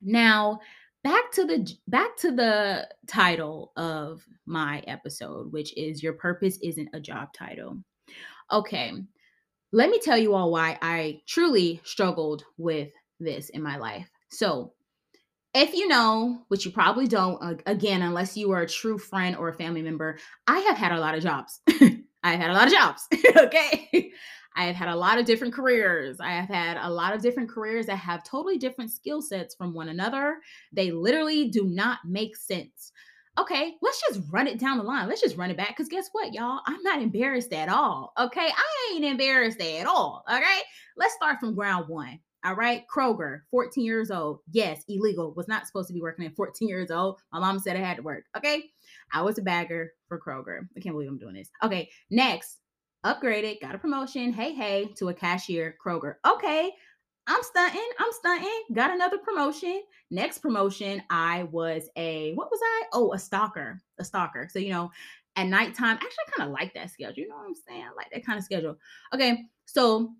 Now, 0.00 0.60
back 1.02 1.32
to 1.32 1.44
the 1.44 1.68
back 1.88 2.16
to 2.18 2.30
the 2.30 2.88
title 3.08 3.72
of 3.76 4.24
my 4.46 4.84
episode, 4.86 5.52
which 5.52 5.76
is 5.76 6.00
your 6.00 6.12
purpose 6.12 6.60
isn't 6.62 6.90
a 6.92 7.00
job 7.00 7.32
title. 7.32 7.78
Okay. 8.52 8.92
Let 9.72 9.90
me 9.90 9.98
tell 9.98 10.16
you 10.16 10.34
all 10.34 10.52
why 10.52 10.78
I 10.80 11.22
truly 11.26 11.80
struggled 11.82 12.44
with 12.56 12.92
this 13.18 13.48
in 13.48 13.62
my 13.62 13.78
life. 13.78 14.08
So, 14.30 14.74
if 15.56 15.74
you 15.74 15.88
know, 15.88 16.42
which 16.48 16.66
you 16.66 16.70
probably 16.70 17.06
don't, 17.06 17.42
uh, 17.42 17.54
again, 17.64 18.02
unless 18.02 18.36
you 18.36 18.52
are 18.52 18.60
a 18.60 18.68
true 18.68 18.98
friend 18.98 19.34
or 19.36 19.48
a 19.48 19.54
family 19.54 19.80
member, 19.80 20.18
I 20.46 20.60
have 20.60 20.76
had 20.76 20.92
a 20.92 21.00
lot 21.00 21.14
of 21.14 21.22
jobs. 21.22 21.60
I've 22.22 22.40
had 22.40 22.50
a 22.50 22.54
lot 22.54 22.66
of 22.66 22.74
jobs. 22.74 23.06
okay. 23.36 24.12
I 24.54 24.64
have 24.64 24.76
had 24.76 24.88
a 24.88 24.96
lot 24.96 25.18
of 25.18 25.24
different 25.24 25.54
careers. 25.54 26.18
I 26.20 26.30
have 26.30 26.48
had 26.48 26.76
a 26.76 26.90
lot 26.90 27.14
of 27.14 27.22
different 27.22 27.48
careers 27.48 27.86
that 27.86 27.96
have 27.96 28.22
totally 28.22 28.58
different 28.58 28.90
skill 28.90 29.22
sets 29.22 29.54
from 29.54 29.72
one 29.72 29.88
another. 29.88 30.38
They 30.72 30.90
literally 30.90 31.48
do 31.48 31.64
not 31.64 32.00
make 32.04 32.36
sense. 32.36 32.92
Okay, 33.38 33.74
let's 33.80 34.02
just 34.08 34.20
run 34.30 34.46
it 34.46 34.58
down 34.58 34.78
the 34.78 34.84
line. 34.84 35.08
Let's 35.08 35.20
just 35.20 35.36
run 35.36 35.50
it 35.50 35.56
back. 35.56 35.68
Because 35.68 35.88
guess 35.88 36.08
what, 36.12 36.34
y'all? 36.34 36.60
I'm 36.66 36.82
not 36.82 37.00
embarrassed 37.00 37.52
at 37.52 37.68
all. 37.68 38.12
Okay, 38.18 38.48
I 38.48 38.92
ain't 38.94 39.04
embarrassed 39.04 39.60
at 39.60 39.86
all. 39.86 40.24
Okay, 40.30 40.60
let's 40.96 41.14
start 41.14 41.38
from 41.40 41.54
ground 41.54 41.86
one. 41.88 42.18
All 42.46 42.54
right. 42.54 42.84
Kroger, 42.86 43.40
14 43.50 43.84
years 43.84 44.12
old. 44.12 44.38
Yes, 44.52 44.84
illegal. 44.88 45.34
Was 45.34 45.48
not 45.48 45.66
supposed 45.66 45.88
to 45.88 45.94
be 45.94 46.00
working 46.00 46.24
at 46.26 46.36
14 46.36 46.68
years 46.68 46.92
old. 46.92 47.18
My 47.32 47.40
mom 47.40 47.58
said 47.58 47.76
I 47.76 47.80
had 47.80 47.96
to 47.96 48.04
work. 48.04 48.22
Okay. 48.36 48.70
I 49.12 49.22
was 49.22 49.36
a 49.38 49.42
bagger 49.42 49.92
for 50.06 50.20
Kroger. 50.20 50.60
I 50.76 50.80
can't 50.80 50.94
believe 50.94 51.08
I'm 51.08 51.18
doing 51.18 51.34
this. 51.34 51.50
Okay. 51.64 51.90
Next, 52.08 52.58
upgraded, 53.04 53.60
got 53.60 53.74
a 53.74 53.78
promotion. 53.78 54.32
Hey, 54.32 54.54
hey, 54.54 54.92
to 54.96 55.08
a 55.08 55.14
cashier, 55.14 55.74
Kroger. 55.84 56.14
Okay. 56.24 56.70
I'm 57.26 57.42
stunting. 57.42 57.88
I'm 57.98 58.12
stunting. 58.12 58.62
Got 58.72 58.92
another 58.92 59.18
promotion. 59.18 59.82
Next 60.12 60.38
promotion, 60.38 61.02
I 61.10 61.48
was 61.50 61.90
a, 61.96 62.32
what 62.34 62.52
was 62.52 62.60
I? 62.62 62.82
Oh, 62.92 63.12
a 63.12 63.16
stocker. 63.16 63.80
A 63.98 64.04
stocker. 64.04 64.48
So, 64.48 64.60
you 64.60 64.70
know, 64.70 64.92
at 65.34 65.48
nighttime, 65.48 65.96
actually, 65.96 66.10
I 66.28 66.30
kind 66.36 66.48
of 66.48 66.54
like 66.54 66.74
that 66.74 66.92
schedule. 66.92 67.24
You 67.24 67.28
know 67.28 67.38
what 67.38 67.48
I'm 67.48 67.54
saying? 67.56 67.82
I 67.82 67.94
like 67.96 68.10
that 68.12 68.24
kind 68.24 68.38
of 68.38 68.44
schedule. 68.44 68.76
Okay. 69.12 69.46
So 69.64 70.12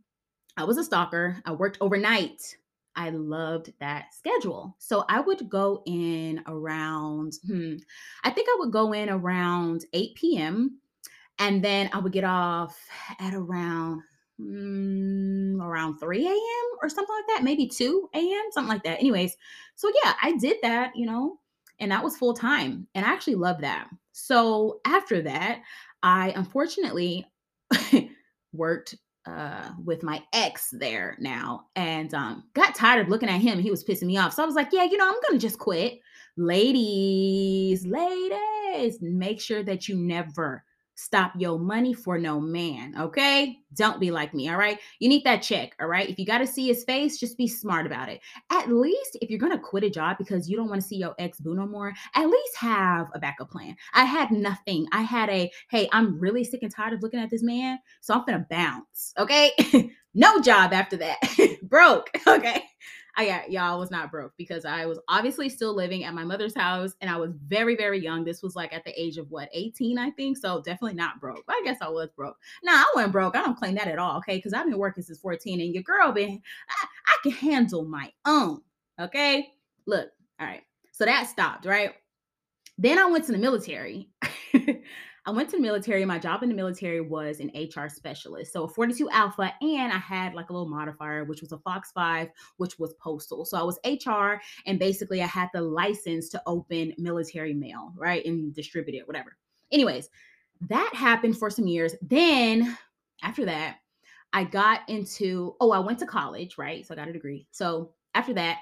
I 0.57 0.65
was 0.65 0.79
a 0.79 0.89
stocker. 0.89 1.41
I 1.45 1.53
worked 1.53 1.79
overnight. 1.81 2.57
I 2.95 3.11
loved 3.11 3.73
that 3.79 4.15
schedule. 4.15 4.75
So 4.79 5.05
I 5.09 5.21
would 5.21 5.51
go 5.51 5.83
in 5.87 6.43
around, 6.47 7.35
hmm, 7.47 7.75
I 8.25 8.31
think 8.31 8.49
I 8.49 8.57
would 8.61 8.73
go 8.73 8.93
in 8.93 9.11
around 9.11 9.85
8 9.93 10.15
p.m. 10.15 10.81
And 11.39 11.63
then 11.63 11.91
I 11.93 11.99
would 11.99 12.13
get 12.13 12.25
off 12.25 12.79
at 13.21 13.35
around 13.35 14.01
mm, 14.41 15.61
around 15.61 15.99
3 15.99 16.27
a.m. 16.27 16.79
or 16.83 16.89
something 16.89 17.15
like 17.15 17.37
that, 17.37 17.45
maybe 17.45 17.69
2 17.69 18.09
a.m., 18.15 18.45
something 18.53 18.73
like 18.73 18.85
that. 18.85 19.01
Anyways, 19.01 19.37
so 19.75 19.91
yeah, 20.03 20.15
I 20.23 20.33
did 20.39 20.57
that, 20.63 20.93
you 20.97 21.05
know, 21.05 21.39
and 21.79 21.93
that 21.93 22.03
was 22.03 22.17
full 22.17 22.33
time. 22.35 22.87
And 22.95 23.05
I 23.05 23.11
actually 23.11 23.35
loved 23.35 23.63
that. 23.63 23.89
So 24.13 24.81
after 24.87 25.21
that, 25.23 25.61
I 26.03 26.33
unfortunately 26.35 27.27
worked 28.53 28.97
uh, 29.27 29.71
with 29.85 30.03
my 30.03 30.23
ex 30.33 30.69
there 30.73 31.17
now 31.21 31.67
and 31.75 32.15
um, 32.15 32.45
got 32.55 32.75
tired 32.75 33.03
of 33.03 33.09
looking 33.09 33.29
at 33.29 33.41
him. 33.41 33.59
He 33.59 33.71
was 33.71 33.85
pissing 33.85 34.05
me 34.05 34.17
off. 34.17 34.33
So 34.33 34.43
I 34.43 34.47
was 34.47 34.55
like, 34.55 34.69
yeah, 34.73 34.85
you 34.85 34.97
know, 34.97 35.07
I'm 35.07 35.21
going 35.29 35.39
to 35.39 35.47
just 35.47 35.59
quit. 35.59 36.01
Ladies, 36.37 37.87
ladies, 37.87 38.99
make 39.01 39.41
sure 39.41 39.63
that 39.63 39.89
you 39.89 39.97
never 39.97 40.65
Stop 40.99 41.33
your 41.37 41.59
money 41.59 41.93
for 41.93 42.19
no 42.19 42.41
man, 42.41 42.95
okay? 42.99 43.59
Don't 43.75 44.01
be 44.01 44.11
like 44.11 44.33
me, 44.33 44.49
all 44.49 44.57
right? 44.57 44.79
You 44.99 45.11
need 45.11 45.25
that 45.25 45.43
check, 45.43 45.77
all 45.79 45.89
right? 45.89 46.09
If 46.09 46.19
you 46.19 46.25
got 46.25 46.39
to 46.39 46.47
see 46.47 46.67
his 46.67 46.85
face, 46.85 47.21
just 47.21 47.37
be 47.37 47.47
smart 47.47 47.85
about 47.85 48.09
it. 48.09 48.21
At 48.51 48.73
least 48.73 49.19
if 49.21 49.29
you're 49.29 49.39
going 49.39 49.53
to 49.53 49.59
quit 49.59 49.85
a 49.85 49.91
job 49.91 50.17
because 50.17 50.49
you 50.49 50.57
don't 50.57 50.71
want 50.71 50.81
to 50.81 50.89
see 50.89 50.97
your 50.97 51.15
ex 51.19 51.39
boo 51.39 51.55
no 51.55 51.67
more, 51.67 51.93
at 52.15 52.27
least 52.27 52.57
have 52.57 53.09
a 53.15 53.19
backup 53.19 53.51
plan. 53.51 53.77
I 53.93 54.05
had 54.05 54.31
nothing. 54.31 54.87
I 54.91 55.03
had 55.03 55.29
a, 55.29 55.53
hey, 55.69 55.87
I'm 55.93 56.19
really 56.19 56.45
sick 56.45 56.63
and 56.63 56.75
tired 56.75 56.95
of 56.95 57.03
looking 57.03 57.21
at 57.21 57.29
this 57.29 57.43
man, 57.43 57.79
so 58.01 58.15
I'm 58.15 58.25
going 58.25 58.39
to 58.39 58.47
bounce, 58.49 59.13
okay? 59.19 59.53
no 60.15 60.41
job 60.41 60.73
after 60.73 60.97
that. 60.97 61.19
Broke, 61.63 62.09
okay? 62.27 62.65
I 63.19 63.27
got 63.27 63.51
y'all 63.51 63.79
was 63.79 63.91
not 63.91 64.11
broke 64.11 64.33
because 64.37 64.67
I 64.67 64.85
was 64.85 64.99
obviously 65.09 65.49
still 65.49 65.75
living 65.75 66.05
at 66.05 66.13
my 66.13 66.25
mother's 66.25 66.55
house 66.55 66.95
and 67.01 67.11
I 67.11 67.17
was 67.17 67.33
very, 67.47 67.75
very 67.75 67.99
young. 67.99 68.25
This 68.25 68.43
was 68.43 68.55
like 68.55 68.75
at 68.75 68.85
the 68.85 69.01
age 69.01 69.17
of 69.17 69.31
what, 69.31 69.49
18, 69.53 69.99
I 69.99 70.11
think. 70.11 70.37
So 70.37 70.61
definitely 70.61 70.97
not 70.97 71.19
broke. 71.19 71.45
I 71.49 71.63
guess 71.65 71.79
I 71.81 71.89
was 71.89 72.11
broke. 72.15 72.37
Nah, 72.63 72.73
I 72.73 72.93
wasn't 72.95 73.13
broke. 73.13 73.35
I 73.35 73.43
don't 73.43 73.57
claim 73.57 73.75
that 73.77 73.89
at 73.89 73.99
all. 73.99 74.19
Okay. 74.19 74.37
Because 74.37 74.53
I've 74.53 74.67
been 74.67 74.77
working 74.77 75.03
since 75.03 75.19
14 75.19 75.61
and 75.61 75.73
your 75.73 75.83
girl 75.83 76.13
been, 76.13 76.43
I, 76.69 76.87
I 77.07 77.17
can 77.23 77.33
handle 77.33 77.85
my 77.85 78.13
own. 78.27 78.61
Okay. 79.01 79.49
Look, 79.87 80.11
all 80.39 80.47
right. 80.47 80.63
So 80.93 81.07
that 81.07 81.29
stopped, 81.29 81.65
right? 81.65 81.95
Then 82.77 82.99
I 82.99 83.07
went 83.07 83.25
to 83.27 83.33
the 83.33 83.39
military. 83.39 84.11
I 85.27 85.33
went 85.33 85.51
to 85.51 85.57
the 85.57 85.63
military. 85.63 86.05
My 86.05 86.21
job 86.21 86.45
in 86.45 86.49
the 86.49 86.55
military 86.55 87.01
was 87.01 87.41
an 87.41 87.51
HR 87.53 87.89
specialist. 87.89 88.53
So 88.53 88.69
42 88.69 89.11
Alpha, 89.11 89.53
and 89.61 89.93
I 89.93 89.99
had 89.99 90.35
like 90.35 90.51
a 90.51 90.53
little 90.53 90.69
modifier, 90.69 91.25
which 91.25 91.41
was 91.41 91.51
a 91.51 91.59
Fox 91.59 91.91
5, 91.91 92.29
which 92.59 92.79
was 92.79 92.95
postal. 92.95 93.45
So 93.45 93.59
I 93.59 93.65
was 93.65 93.79
HR, 93.85 94.41
and 94.67 94.79
basically 94.79 95.23
I 95.23 95.27
had 95.27 95.49
the 95.53 95.63
license 95.63 96.29
to 96.29 96.43
open 96.47 96.95
military 96.97 97.55
mail, 97.55 97.93
right? 97.97 98.25
And 98.25 98.55
distribute 98.55 98.95
it, 98.95 99.09
whatever. 99.09 99.37
Anyways, 99.73 100.09
that 100.69 100.93
happened 100.95 101.37
for 101.37 101.51
some 101.51 101.67
years. 101.67 101.97
Then 102.01 102.79
after 103.21 103.47
that, 103.47 103.79
I 104.33 104.45
got 104.45 104.89
into, 104.89 105.57
oh, 105.61 105.73
I 105.73 105.81
went 105.81 105.99
to 106.01 106.07
college, 106.07 106.57
right? 106.57 106.87
So 106.87 106.95
I 106.95 106.97
got 106.97 107.09
a 107.09 107.13
degree. 107.13 107.49
So 107.51 107.91
after 108.15 108.35
that, 108.35 108.59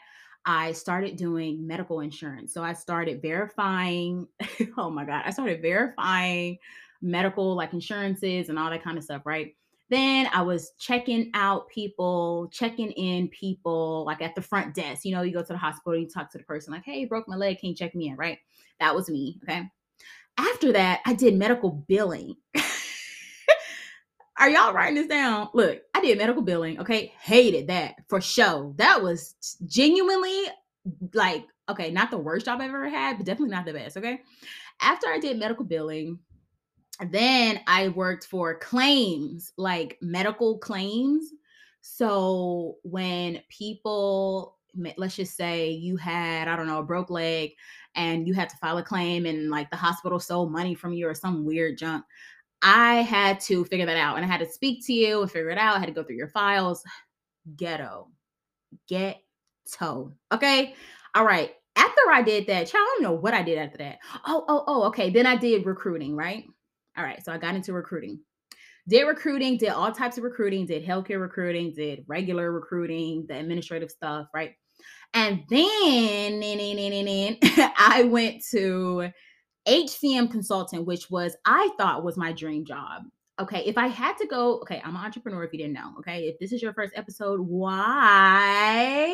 I 0.46 0.72
started 0.72 1.16
doing 1.16 1.66
medical 1.66 2.00
insurance. 2.00 2.52
So 2.52 2.62
I 2.62 2.72
started 2.74 3.22
verifying, 3.22 4.26
oh 4.78 4.90
my 4.90 5.04
God, 5.04 5.22
I 5.24 5.30
started 5.30 5.62
verifying 5.62 6.58
medical 7.00 7.54
like 7.54 7.72
insurances 7.72 8.48
and 8.48 8.58
all 8.58 8.70
that 8.70 8.82
kind 8.82 8.98
of 8.98 9.04
stuff, 9.04 9.22
right? 9.24 9.54
Then 9.90 10.28
I 10.32 10.42
was 10.42 10.72
checking 10.78 11.30
out 11.34 11.68
people, 11.68 12.48
checking 12.52 12.90
in 12.92 13.28
people, 13.28 14.04
like 14.06 14.22
at 14.22 14.34
the 14.34 14.42
front 14.42 14.74
desk. 14.74 15.04
You 15.04 15.14
know, 15.14 15.22
you 15.22 15.32
go 15.32 15.42
to 15.42 15.52
the 15.52 15.58
hospital, 15.58 15.98
you 15.98 16.08
talk 16.08 16.30
to 16.32 16.38
the 16.38 16.44
person, 16.44 16.72
like, 16.72 16.84
hey, 16.84 17.04
broke 17.04 17.28
my 17.28 17.36
leg, 17.36 17.58
can 17.58 17.70
you 17.70 17.76
check 17.76 17.94
me 17.94 18.08
in? 18.08 18.16
Right? 18.16 18.38
That 18.80 18.94
was 18.94 19.10
me. 19.10 19.38
Okay. 19.44 19.62
After 20.36 20.72
that, 20.72 21.00
I 21.06 21.14
did 21.14 21.36
medical 21.36 21.70
billing. 21.86 22.36
Are 24.44 24.50
y'all 24.50 24.74
writing 24.74 24.96
this 24.96 25.06
down? 25.06 25.48
Look, 25.54 25.80
I 25.94 26.02
did 26.02 26.18
medical 26.18 26.42
billing. 26.42 26.78
Okay. 26.78 27.14
Hated 27.18 27.68
that 27.68 27.94
for 28.08 28.20
sure. 28.20 28.74
That 28.76 29.02
was 29.02 29.36
genuinely 29.64 30.38
like, 31.14 31.46
okay, 31.70 31.90
not 31.90 32.10
the 32.10 32.18
worst 32.18 32.44
job 32.44 32.60
I've 32.60 32.68
ever 32.68 32.90
had, 32.90 33.16
but 33.16 33.24
definitely 33.24 33.54
not 33.54 33.64
the 33.64 33.72
best. 33.72 33.96
Okay. 33.96 34.20
After 34.82 35.06
I 35.06 35.18
did 35.18 35.38
medical 35.38 35.64
billing, 35.64 36.18
then 37.10 37.60
I 37.66 37.88
worked 37.88 38.26
for 38.26 38.58
claims, 38.58 39.54
like 39.56 39.96
medical 40.02 40.58
claims. 40.58 41.30
So 41.80 42.76
when 42.82 43.40
people, 43.48 44.58
let's 44.98 45.16
just 45.16 45.38
say 45.38 45.70
you 45.70 45.96
had, 45.96 46.48
I 46.48 46.56
don't 46.56 46.66
know, 46.66 46.80
a 46.80 46.84
broke 46.84 47.08
leg 47.08 47.52
and 47.94 48.28
you 48.28 48.34
had 48.34 48.50
to 48.50 48.58
file 48.58 48.76
a 48.76 48.82
claim 48.82 49.24
and 49.24 49.48
like 49.48 49.70
the 49.70 49.76
hospital 49.78 50.20
stole 50.20 50.50
money 50.50 50.74
from 50.74 50.92
you 50.92 51.08
or 51.08 51.14
some 51.14 51.46
weird 51.46 51.78
junk, 51.78 52.04
I 52.62 52.96
had 53.02 53.40
to 53.40 53.64
figure 53.64 53.86
that 53.86 53.96
out 53.96 54.16
and 54.16 54.24
I 54.24 54.28
had 54.28 54.40
to 54.40 54.50
speak 54.50 54.84
to 54.86 54.92
you 54.92 55.22
and 55.22 55.30
figure 55.30 55.50
it 55.50 55.58
out. 55.58 55.76
I 55.76 55.80
had 55.80 55.86
to 55.86 55.92
go 55.92 56.02
through 56.02 56.16
your 56.16 56.28
files. 56.28 56.82
Ghetto. 57.56 58.08
Get 58.88 59.20
toe. 59.70 60.12
Okay. 60.32 60.74
All 61.14 61.24
right. 61.24 61.52
After 61.76 62.00
I 62.10 62.22
did 62.22 62.46
that, 62.46 62.68
child, 62.68 62.86
I 62.86 62.94
don't 62.94 63.02
know 63.02 63.12
what 63.12 63.34
I 63.34 63.42
did 63.42 63.58
after 63.58 63.78
that. 63.78 63.98
Oh, 64.26 64.44
oh, 64.48 64.64
oh, 64.66 64.82
okay. 64.84 65.10
Then 65.10 65.26
I 65.26 65.36
did 65.36 65.66
recruiting, 65.66 66.16
right? 66.16 66.44
All 66.96 67.04
right. 67.04 67.24
So 67.24 67.32
I 67.32 67.38
got 67.38 67.54
into 67.54 67.72
recruiting. 67.72 68.20
Did 68.86 69.04
recruiting, 69.04 69.56
did 69.56 69.70
all 69.70 69.90
types 69.92 70.18
of 70.18 70.24
recruiting, 70.24 70.66
did 70.66 70.84
healthcare 70.84 71.20
recruiting, 71.20 71.72
did 71.74 72.04
regular 72.06 72.52
recruiting, 72.52 73.24
the 73.28 73.38
administrative 73.38 73.90
stuff, 73.90 74.26
right? 74.34 74.52
And 75.14 75.42
then, 75.48 76.40
I 77.78 78.06
went 78.10 78.44
to 78.50 79.10
HCM 79.66 80.30
consultant, 80.30 80.86
which 80.86 81.10
was 81.10 81.36
I 81.44 81.70
thought 81.78 82.04
was 82.04 82.16
my 82.16 82.32
dream 82.32 82.64
job. 82.64 83.04
Okay, 83.40 83.64
if 83.64 83.76
I 83.76 83.88
had 83.88 84.16
to 84.18 84.26
go, 84.28 84.58
okay, 84.60 84.80
I'm 84.84 84.94
an 84.94 85.04
entrepreneur 85.04 85.42
if 85.42 85.52
you 85.52 85.58
didn't 85.58 85.72
know. 85.72 85.94
Okay, 85.98 86.28
if 86.28 86.38
this 86.38 86.52
is 86.52 86.62
your 86.62 86.72
first 86.72 86.92
episode, 86.94 87.40
why? 87.40 89.06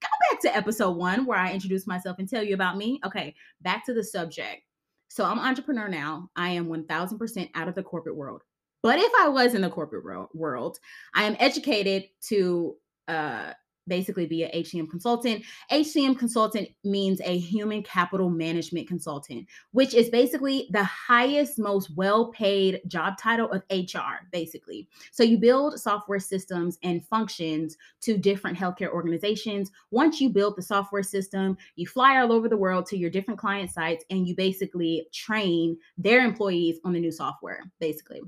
Go 0.00 0.08
back 0.30 0.40
to 0.42 0.56
episode 0.56 0.92
one 0.92 1.26
where 1.26 1.38
I 1.38 1.52
introduce 1.52 1.86
myself 1.86 2.18
and 2.20 2.28
tell 2.28 2.44
you 2.44 2.54
about 2.54 2.76
me. 2.76 3.00
Okay, 3.04 3.34
back 3.62 3.84
to 3.86 3.94
the 3.94 4.04
subject. 4.04 4.62
So 5.08 5.24
I'm 5.24 5.40
entrepreneur 5.40 5.88
now. 5.88 6.30
I 6.36 6.50
am 6.50 6.66
1000% 6.66 7.50
out 7.54 7.68
of 7.68 7.74
the 7.74 7.82
corporate 7.82 8.16
world. 8.16 8.42
But 8.82 8.98
if 8.98 9.10
I 9.18 9.28
was 9.28 9.54
in 9.54 9.62
the 9.62 9.70
corporate 9.70 10.04
world, 10.34 10.78
I 11.14 11.24
am 11.24 11.36
educated 11.40 12.04
to 12.28 12.76
uh, 13.08 13.52
basically 13.88 14.26
be 14.26 14.44
an 14.44 14.50
HCM 14.50 14.90
consultant. 14.90 15.44
HCM 15.70 16.18
consultant 16.18 16.68
means 16.84 17.20
a 17.22 17.38
human 17.38 17.82
capital 17.82 18.30
management 18.30 18.88
consultant, 18.88 19.46
which 19.72 19.94
is 19.94 20.08
basically 20.08 20.68
the 20.70 20.84
highest, 20.84 21.58
most 21.58 21.90
well 21.96 22.32
paid 22.32 22.80
job 22.86 23.18
title 23.18 23.50
of 23.50 23.62
HR, 23.70 24.26
basically. 24.32 24.88
So 25.12 25.22
you 25.22 25.38
build 25.38 25.80
software 25.80 26.20
systems 26.20 26.78
and 26.82 27.04
functions 27.06 27.76
to 28.02 28.16
different 28.16 28.58
healthcare 28.58 28.90
organizations. 28.90 29.70
Once 29.90 30.20
you 30.20 30.28
build 30.28 30.56
the 30.56 30.62
software 30.62 31.02
system, 31.02 31.56
you 31.76 31.86
fly 31.86 32.20
all 32.20 32.32
over 32.32 32.48
the 32.48 32.56
world 32.56 32.86
to 32.86 32.98
your 32.98 33.10
different 33.10 33.40
client 33.40 33.70
sites 33.70 34.04
and 34.10 34.26
you 34.26 34.34
basically 34.34 35.06
train 35.12 35.76
their 35.98 36.24
employees 36.24 36.78
on 36.84 36.92
the 36.92 37.00
new 37.00 37.12
software, 37.12 37.64
basically. 37.80 38.22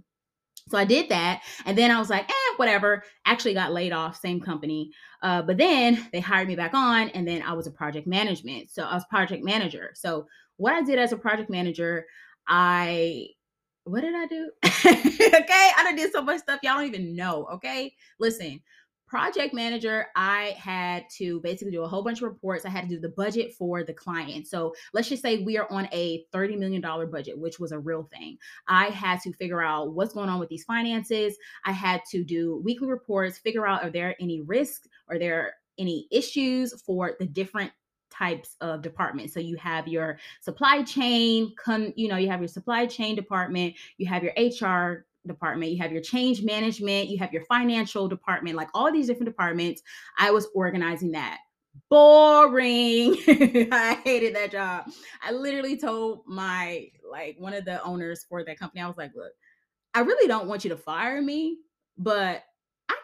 So 0.69 0.79
I 0.79 0.85
did 0.85 1.09
that. 1.09 1.43
And 1.67 1.77
then 1.77 1.91
I 1.91 1.99
was 1.99 2.11
like, 2.11 2.29
eh, 2.29 2.55
whatever. 2.57 3.03
Actually 3.25 3.55
got 3.55 3.73
laid 3.73 3.93
off, 3.93 4.21
same 4.21 4.41
company. 4.41 4.91
Uh, 5.23 5.43
but 5.43 5.57
then 5.59 6.07
they 6.13 6.21
hired 6.21 6.49
me 6.49 6.57
back 6.57 6.75
on, 6.75 7.09
and 7.11 7.27
then 7.27 7.43
I 7.43 7.53
was 7.53 7.67
a 7.67 7.73
project 7.73 8.07
management. 8.07 8.71
So 8.71 8.85
I 8.85 8.95
was 8.95 9.05
project 9.11 9.45
manager. 9.45 9.91
So 9.95 10.27
what 10.57 10.75
I 10.75 10.83
did 10.83 10.99
as 10.99 11.13
a 11.13 11.17
project 11.17 11.51
manager, 11.51 12.07
I 12.47 13.29
what 13.85 14.03
did 14.03 14.15
I 14.15 14.27
do? 14.27 14.51
okay, 14.65 15.71
I 15.77 15.83
done 15.83 15.97
did 15.97 16.13
so 16.13 16.21
much 16.21 16.41
stuff 16.41 16.61
y'all 16.63 16.77
don't 16.77 16.87
even 16.87 17.17
know. 17.17 17.47
Okay, 17.55 17.95
listen, 18.19 18.61
project 19.09 19.55
manager, 19.55 20.07
I 20.15 20.55
had 20.59 21.09
to 21.17 21.41
basically 21.41 21.73
do 21.73 21.83
a 21.83 21.89
whole 21.89 22.03
bunch 22.03 22.19
of 22.19 22.25
reports. 22.25 22.65
I 22.65 22.69
had 22.69 22.83
to 22.83 22.89
do 22.89 23.01
the 23.01 23.09
budget 23.09 23.55
for 23.55 23.83
the 23.83 23.95
client. 23.95 24.47
So 24.47 24.75
let's 24.93 25.09
just 25.09 25.23
say 25.23 25.43
we 25.43 25.57
are 25.59 25.71
on 25.71 25.89
a 25.93 26.25
$30 26.33 26.59
million 26.59 26.81
budget, 26.81 27.39
which 27.39 27.59
was 27.59 27.73
a 27.73 27.79
real 27.79 28.05
thing. 28.05 28.37
I 28.69 28.87
had 28.87 29.21
to 29.23 29.33
figure 29.33 29.63
out 29.63 29.95
what's 29.95 30.15
going 30.15 30.29
on 30.29 30.39
with 30.39 30.51
these 30.51 30.65
finances. 30.65 31.37
I 31.65 31.73
had 31.73 32.03
to 32.11 32.23
do 32.23 32.61
weekly 32.63 32.89
reports, 32.89 33.39
figure 33.39 33.67
out 33.67 33.83
are 33.83 33.91
there 33.91 34.15
any 34.21 34.43
risks, 34.43 34.87
are 35.09 35.19
there 35.19 35.55
any 35.79 36.07
issues 36.11 36.81
for 36.83 37.13
the 37.19 37.27
different 37.27 37.73
types 38.11 38.57
of 38.61 38.83
departments. 38.83 39.33
So 39.33 39.41
you 39.41 39.57
have 39.57 39.87
your 39.87 40.19
supply 40.41 40.83
chain, 40.83 41.55
con, 41.57 41.93
you 41.97 42.09
know, 42.09 42.17
you 42.17 42.29
have 42.29 42.41
your 42.41 42.49
supply 42.49 42.87
chain 42.87 43.15
department, 43.15 43.75
you 43.97 44.07
have 44.07 44.25
your 44.25 44.33
HR 44.37 45.07
department, 45.29 45.73
you 45.73 45.83
have 45.83 45.93
your 45.93 46.03
change 46.03 46.43
management, 46.43 47.09
you 47.09 47.19
have 47.19 47.33
your 47.33 47.45
financial 47.45 48.09
department, 48.09 48.57
like 48.57 48.69
all 48.75 48.93
these 48.93 49.07
different 49.07 49.29
departments. 49.29 49.83
I 50.19 50.31
was 50.31 50.49
organizing 50.55 51.13
that. 51.13 51.39
Boring. 51.91 53.17
I 53.73 54.01
hated 54.05 54.35
that 54.35 54.51
job. 54.51 54.91
I 55.23 55.33
literally 55.33 55.77
told 55.77 56.23
my 56.27 56.89
like 57.09 57.37
one 57.39 57.55
of 57.55 57.65
the 57.65 57.83
owners 57.83 58.25
for 58.29 58.45
that 58.45 58.59
company, 58.59 58.83
I 58.83 58.87
was 58.89 58.97
like, 58.97 59.13
look, 59.15 59.33
I 59.95 60.01
really 60.01 60.29
don't 60.29 60.49
want 60.49 60.65
you 60.65 60.71
to 60.71 60.77
fire 60.77 61.23
me, 61.23 61.59
but 61.97 62.43
I 62.87 62.97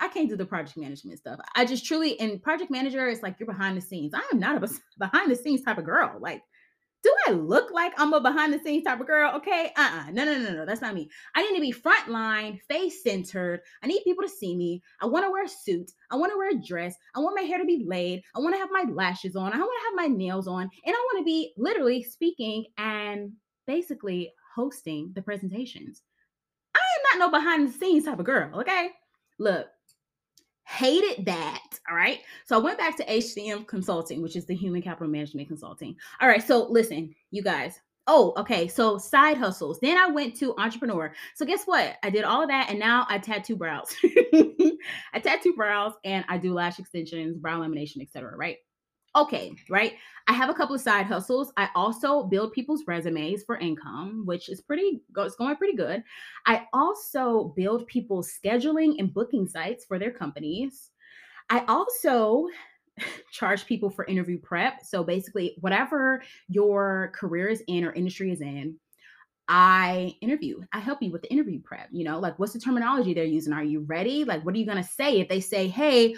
I 0.00 0.08
can't 0.08 0.28
do 0.28 0.36
the 0.36 0.44
project 0.44 0.76
management 0.76 1.18
stuff. 1.18 1.40
I 1.54 1.64
just 1.64 1.86
truly 1.86 2.10
in 2.10 2.40
project 2.40 2.70
manager, 2.70 3.06
it's 3.08 3.22
like 3.22 3.36
you're 3.38 3.46
behind 3.46 3.76
the 3.76 3.80
scenes. 3.80 4.12
I 4.14 4.22
am 4.32 4.40
not 4.40 4.62
a 4.62 4.68
behind 4.98 5.30
the 5.30 5.36
scenes 5.36 5.62
type 5.62 5.78
of 5.78 5.84
girl. 5.84 6.18
Like 6.20 6.42
do 7.06 7.14
I 7.28 7.36
look 7.36 7.70
like 7.70 7.92
I'm 7.98 8.12
a 8.12 8.20
behind 8.20 8.52
the 8.52 8.58
scenes 8.58 8.82
type 8.82 9.00
of 9.00 9.06
girl? 9.06 9.36
Okay. 9.36 9.72
Uh 9.76 9.80
uh-uh. 9.80 10.08
uh 10.08 10.10
No, 10.10 10.24
no, 10.24 10.38
no, 10.38 10.54
no. 10.54 10.66
That's 10.66 10.80
not 10.80 10.94
me. 10.94 11.08
I 11.36 11.42
need 11.42 11.54
to 11.54 11.60
be 11.60 11.72
frontline, 11.72 12.60
face 12.62 13.02
centered. 13.04 13.60
I 13.82 13.86
need 13.86 14.02
people 14.02 14.24
to 14.24 14.28
see 14.28 14.56
me. 14.56 14.82
I 15.00 15.06
want 15.06 15.24
to 15.24 15.30
wear 15.30 15.44
a 15.44 15.48
suit. 15.48 15.92
I 16.10 16.16
want 16.16 16.32
to 16.32 16.36
wear 16.36 16.50
a 16.50 16.66
dress. 16.66 16.96
I 17.14 17.20
want 17.20 17.36
my 17.36 17.42
hair 17.42 17.58
to 17.58 17.64
be 17.64 17.84
laid. 17.86 18.22
I 18.34 18.40
want 18.40 18.56
to 18.56 18.58
have 18.58 18.70
my 18.72 18.84
lashes 18.92 19.36
on. 19.36 19.52
I 19.52 19.58
want 19.58 19.70
to 19.80 19.84
have 19.86 20.10
my 20.10 20.16
nails 20.16 20.48
on. 20.48 20.62
And 20.62 20.70
I 20.86 20.90
want 20.90 21.18
to 21.20 21.24
be 21.24 21.52
literally 21.56 22.02
speaking 22.02 22.66
and 22.76 23.32
basically 23.68 24.32
hosting 24.56 25.12
the 25.14 25.22
presentations. 25.22 26.02
I 26.74 26.78
am 26.78 27.20
not 27.20 27.26
no 27.26 27.38
behind 27.38 27.68
the 27.68 27.72
scenes 27.72 28.06
type 28.06 28.18
of 28.18 28.26
girl. 28.26 28.60
Okay. 28.60 28.90
Look, 29.38 29.66
hated 30.66 31.24
that. 31.26 31.62
All 31.88 31.96
right. 31.96 32.20
So 32.44 32.56
I 32.56 32.58
went 32.58 32.78
back 32.78 32.96
to 32.96 33.06
HCM 33.06 33.66
consulting, 33.66 34.20
which 34.20 34.36
is 34.36 34.46
the 34.46 34.54
human 34.54 34.82
capital 34.82 35.08
management 35.08 35.48
consulting. 35.48 35.96
All 36.20 36.28
right. 36.28 36.42
So 36.42 36.66
listen, 36.68 37.14
you 37.30 37.42
guys. 37.42 37.80
Oh, 38.08 38.34
okay. 38.36 38.68
So 38.68 38.98
side 38.98 39.36
hustles. 39.36 39.80
Then 39.80 39.96
I 39.96 40.06
went 40.08 40.36
to 40.36 40.54
entrepreneur. 40.58 41.12
So 41.34 41.44
guess 41.44 41.64
what? 41.64 41.96
I 42.02 42.10
did 42.10 42.24
all 42.24 42.46
that 42.46 42.70
and 42.70 42.78
now 42.78 43.06
I 43.08 43.18
tattoo 43.18 43.56
brows. 43.56 43.94
I 44.04 45.18
tattoo 45.20 45.54
brows 45.54 45.94
and 46.04 46.24
I 46.28 46.38
do 46.38 46.52
lash 46.52 46.78
extensions, 46.78 47.36
brow 47.36 47.60
lamination, 47.60 48.02
etc. 48.02 48.36
Right 48.36 48.58
okay, 49.16 49.52
right? 49.68 49.94
I 50.28 50.32
have 50.32 50.50
a 50.50 50.54
couple 50.54 50.74
of 50.74 50.80
side 50.80 51.06
hustles. 51.06 51.52
I 51.56 51.68
also 51.74 52.24
build 52.24 52.52
people's 52.52 52.84
resumes 52.86 53.44
for 53.44 53.58
income, 53.58 54.24
which 54.26 54.48
is 54.48 54.60
pretty 54.60 55.02
it's 55.16 55.36
going 55.36 55.56
pretty 55.56 55.76
good. 55.76 56.02
I 56.46 56.66
also 56.72 57.54
build 57.56 57.86
people's 57.86 58.32
scheduling 58.32 58.98
and 58.98 59.14
booking 59.14 59.46
sites 59.46 59.84
for 59.84 59.98
their 59.98 60.10
companies. 60.10 60.90
I 61.48 61.64
also 61.68 62.48
charge 63.30 63.66
people 63.66 63.88
for 63.88 64.04
interview 64.06 64.38
prep. 64.38 64.84
So 64.84 65.04
basically, 65.04 65.56
whatever 65.60 66.22
your 66.48 67.12
career 67.14 67.48
is 67.48 67.62
in 67.68 67.84
or 67.84 67.92
industry 67.92 68.32
is 68.32 68.40
in, 68.40 68.76
I 69.48 70.16
interview. 70.20 70.60
I 70.72 70.80
help 70.80 71.00
you 71.02 71.12
with 71.12 71.22
the 71.22 71.30
interview 71.30 71.60
prep. 71.62 71.88
You 71.92 72.04
know, 72.04 72.18
like 72.18 72.36
what's 72.38 72.52
the 72.52 72.58
terminology 72.58 73.14
they're 73.14 73.24
using? 73.24 73.52
Are 73.52 73.62
you 73.62 73.80
ready? 73.80 74.24
Like, 74.24 74.44
what 74.44 74.54
are 74.54 74.58
you 74.58 74.66
going 74.66 74.82
to 74.82 74.90
say 74.90 75.20
if 75.20 75.28
they 75.28 75.40
say, 75.40 75.68
hey, 75.68 76.16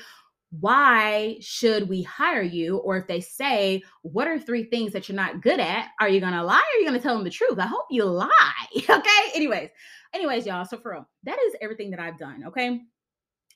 why 0.50 1.36
should 1.40 1.88
we 1.88 2.02
hire 2.02 2.42
you? 2.42 2.78
Or 2.78 2.96
if 2.96 3.06
they 3.06 3.20
say, 3.20 3.82
what 4.02 4.26
are 4.26 4.38
three 4.38 4.64
things 4.64 4.92
that 4.92 5.08
you're 5.08 5.16
not 5.16 5.42
good 5.42 5.60
at? 5.60 5.88
Are 6.00 6.08
you 6.08 6.20
gonna 6.20 6.42
lie 6.42 6.56
or 6.56 6.76
are 6.76 6.80
you 6.80 6.86
gonna 6.86 7.00
tell 7.00 7.14
them 7.14 7.24
the 7.24 7.30
truth? 7.30 7.58
I 7.58 7.66
hope 7.66 7.86
you 7.90 8.04
lie. 8.04 8.30
okay. 8.76 9.30
Anyways, 9.34 9.70
anyways, 10.14 10.46
y'all. 10.46 10.64
So 10.64 10.78
for 10.78 10.92
real, 10.92 11.08
that 11.24 11.38
is 11.46 11.54
everything 11.60 11.90
that 11.90 12.00
I've 12.00 12.18
done. 12.18 12.44
Okay. 12.46 12.80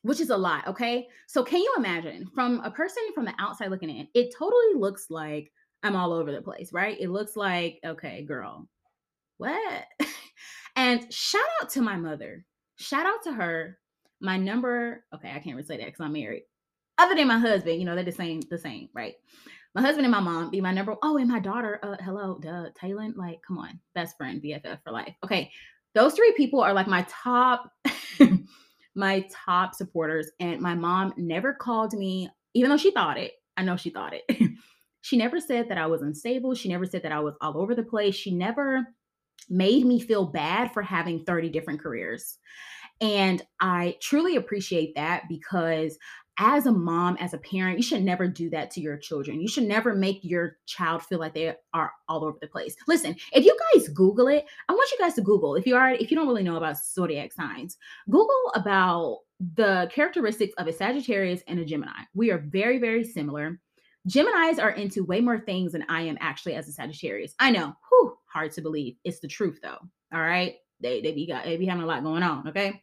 Which 0.02 0.20
is 0.20 0.30
a 0.30 0.36
lot. 0.36 0.66
Okay. 0.68 1.08
So 1.28 1.42
can 1.42 1.60
you 1.60 1.74
imagine 1.78 2.26
from 2.34 2.60
a 2.60 2.70
person 2.70 3.02
from 3.14 3.24
the 3.24 3.34
outside 3.38 3.70
looking 3.70 3.90
in, 3.90 4.08
it 4.14 4.34
totally 4.36 4.74
looks 4.74 5.06
like 5.08 5.50
I'm 5.82 5.96
all 5.96 6.12
over 6.12 6.30
the 6.30 6.42
place, 6.42 6.72
right? 6.72 7.00
It 7.00 7.08
looks 7.08 7.36
like, 7.36 7.80
okay, 7.84 8.22
girl, 8.22 8.68
what? 9.38 9.84
and 10.76 11.12
shout 11.12 11.42
out 11.60 11.70
to 11.70 11.82
my 11.82 11.96
mother. 11.96 12.44
Shout 12.76 13.06
out 13.06 13.22
to 13.24 13.32
her. 13.32 13.78
My 14.20 14.36
number, 14.36 15.04
okay, 15.14 15.30
I 15.30 15.40
can't 15.40 15.56
really 15.56 15.66
say 15.66 15.78
that 15.78 15.86
because 15.86 16.00
I'm 16.00 16.12
married 16.12 16.42
other 16.98 17.14
than 17.14 17.28
my 17.28 17.38
husband, 17.38 17.78
you 17.78 17.84
know, 17.84 17.94
they're 17.94 18.04
the 18.04 18.12
same, 18.12 18.40
the 18.50 18.58
same, 18.58 18.88
right? 18.94 19.14
My 19.74 19.80
husband 19.80 20.04
and 20.04 20.12
my 20.12 20.20
mom 20.20 20.50
be 20.50 20.60
my 20.60 20.72
number. 20.72 20.96
Oh, 21.02 21.16
and 21.16 21.28
my 21.28 21.38
daughter. 21.38 21.80
Uh, 21.82 21.96
hello, 22.00 22.38
duh, 22.38 22.66
Taylor. 22.78 23.08
Like, 23.16 23.40
come 23.46 23.58
on, 23.58 23.80
best 23.94 24.16
friend, 24.16 24.42
BFF 24.42 24.78
for 24.84 24.92
life. 24.92 25.14
Okay, 25.24 25.50
those 25.94 26.14
three 26.14 26.32
people 26.36 26.60
are 26.60 26.74
like 26.74 26.86
my 26.86 27.06
top 27.08 27.70
my 28.94 29.26
top 29.30 29.74
supporters. 29.74 30.30
And 30.40 30.60
my 30.60 30.74
mom 30.74 31.14
never 31.16 31.54
called 31.54 31.92
me, 31.94 32.28
even 32.54 32.70
though 32.70 32.76
she 32.76 32.90
thought 32.90 33.18
it. 33.18 33.32
I 33.56 33.62
know 33.62 33.76
she 33.76 33.90
thought 33.90 34.14
it. 34.14 34.50
she 35.00 35.16
never 35.16 35.40
said 35.40 35.68
that 35.68 35.78
I 35.78 35.86
was 35.86 36.02
unstable. 36.02 36.54
She 36.54 36.68
never 36.68 36.86
said 36.86 37.02
that 37.02 37.12
I 37.12 37.20
was 37.20 37.34
all 37.40 37.58
over 37.58 37.74
the 37.74 37.82
place. 37.82 38.14
She 38.14 38.34
never 38.34 38.86
made 39.48 39.84
me 39.84 40.00
feel 40.00 40.26
bad 40.26 40.72
for 40.72 40.82
having 40.82 41.24
30 41.24 41.48
different 41.50 41.80
careers. 41.80 42.38
And 43.00 43.42
I 43.60 43.96
truly 44.00 44.36
appreciate 44.36 44.94
that 44.94 45.24
because 45.28 45.98
as 46.38 46.66
a 46.66 46.72
mom, 46.72 47.16
as 47.20 47.34
a 47.34 47.38
parent, 47.38 47.76
you 47.76 47.82
should 47.82 48.02
never 48.02 48.26
do 48.26 48.48
that 48.50 48.70
to 48.72 48.80
your 48.80 48.96
children. 48.96 49.40
You 49.40 49.48
should 49.48 49.64
never 49.64 49.94
make 49.94 50.20
your 50.22 50.56
child 50.66 51.02
feel 51.02 51.18
like 51.18 51.34
they 51.34 51.54
are 51.74 51.92
all 52.08 52.24
over 52.24 52.38
the 52.40 52.46
place. 52.46 52.74
Listen, 52.88 53.14
if 53.32 53.44
you 53.44 53.56
guys 53.74 53.88
Google 53.88 54.28
it, 54.28 54.46
I 54.68 54.72
want 54.72 54.90
you 54.90 54.98
guys 54.98 55.14
to 55.14 55.22
Google. 55.22 55.56
If 55.56 55.66
you 55.66 55.76
are, 55.76 55.90
if 55.90 56.10
you 56.10 56.16
don't 56.16 56.26
really 56.26 56.42
know 56.42 56.56
about 56.56 56.82
zodiac 56.82 57.32
signs, 57.32 57.76
Google 58.08 58.52
about 58.54 59.20
the 59.54 59.90
characteristics 59.92 60.54
of 60.56 60.68
a 60.68 60.72
Sagittarius 60.72 61.42
and 61.48 61.58
a 61.58 61.64
Gemini. 61.64 62.02
We 62.14 62.30
are 62.30 62.38
very, 62.38 62.78
very 62.78 63.04
similar. 63.04 63.60
Geminis 64.08 64.58
are 64.58 64.70
into 64.70 65.04
way 65.04 65.20
more 65.20 65.38
things 65.38 65.72
than 65.72 65.84
I 65.88 66.02
am 66.02 66.18
actually 66.20 66.54
as 66.54 66.68
a 66.68 66.72
Sagittarius. 66.72 67.34
I 67.38 67.50
know, 67.50 67.74
whew, 67.88 68.16
hard 68.26 68.52
to 68.52 68.62
believe. 68.62 68.96
It's 69.04 69.20
the 69.20 69.28
truth 69.28 69.60
though. 69.62 69.78
All 70.12 70.20
right. 70.20 70.56
They 70.80 71.00
they 71.00 71.12
be 71.12 71.26
got 71.26 71.44
they 71.44 71.56
be 71.56 71.66
having 71.66 71.84
a 71.84 71.86
lot 71.86 72.02
going 72.02 72.22
on. 72.22 72.48
Okay. 72.48 72.82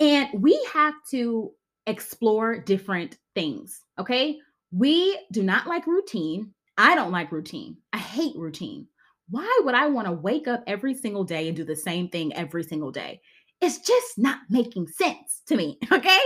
And 0.00 0.28
we 0.42 0.58
have 0.72 0.94
to 1.10 1.52
explore 1.86 2.58
different 2.58 3.18
things. 3.34 3.80
Okay. 3.98 4.38
We 4.70 5.18
do 5.32 5.42
not 5.42 5.66
like 5.66 5.86
routine. 5.86 6.54
I 6.78 6.94
don't 6.94 7.12
like 7.12 7.32
routine. 7.32 7.76
I 7.92 7.98
hate 7.98 8.36
routine. 8.36 8.86
Why 9.28 9.60
would 9.64 9.74
I 9.74 9.86
want 9.86 10.06
to 10.06 10.12
wake 10.12 10.48
up 10.48 10.62
every 10.66 10.94
single 10.94 11.24
day 11.24 11.48
and 11.48 11.56
do 11.56 11.64
the 11.64 11.76
same 11.76 12.08
thing 12.08 12.34
every 12.34 12.64
single 12.64 12.90
day? 12.90 13.20
It's 13.60 13.78
just 13.78 14.18
not 14.18 14.38
making 14.50 14.88
sense 14.88 15.42
to 15.46 15.56
me. 15.56 15.78
Okay. 15.92 16.20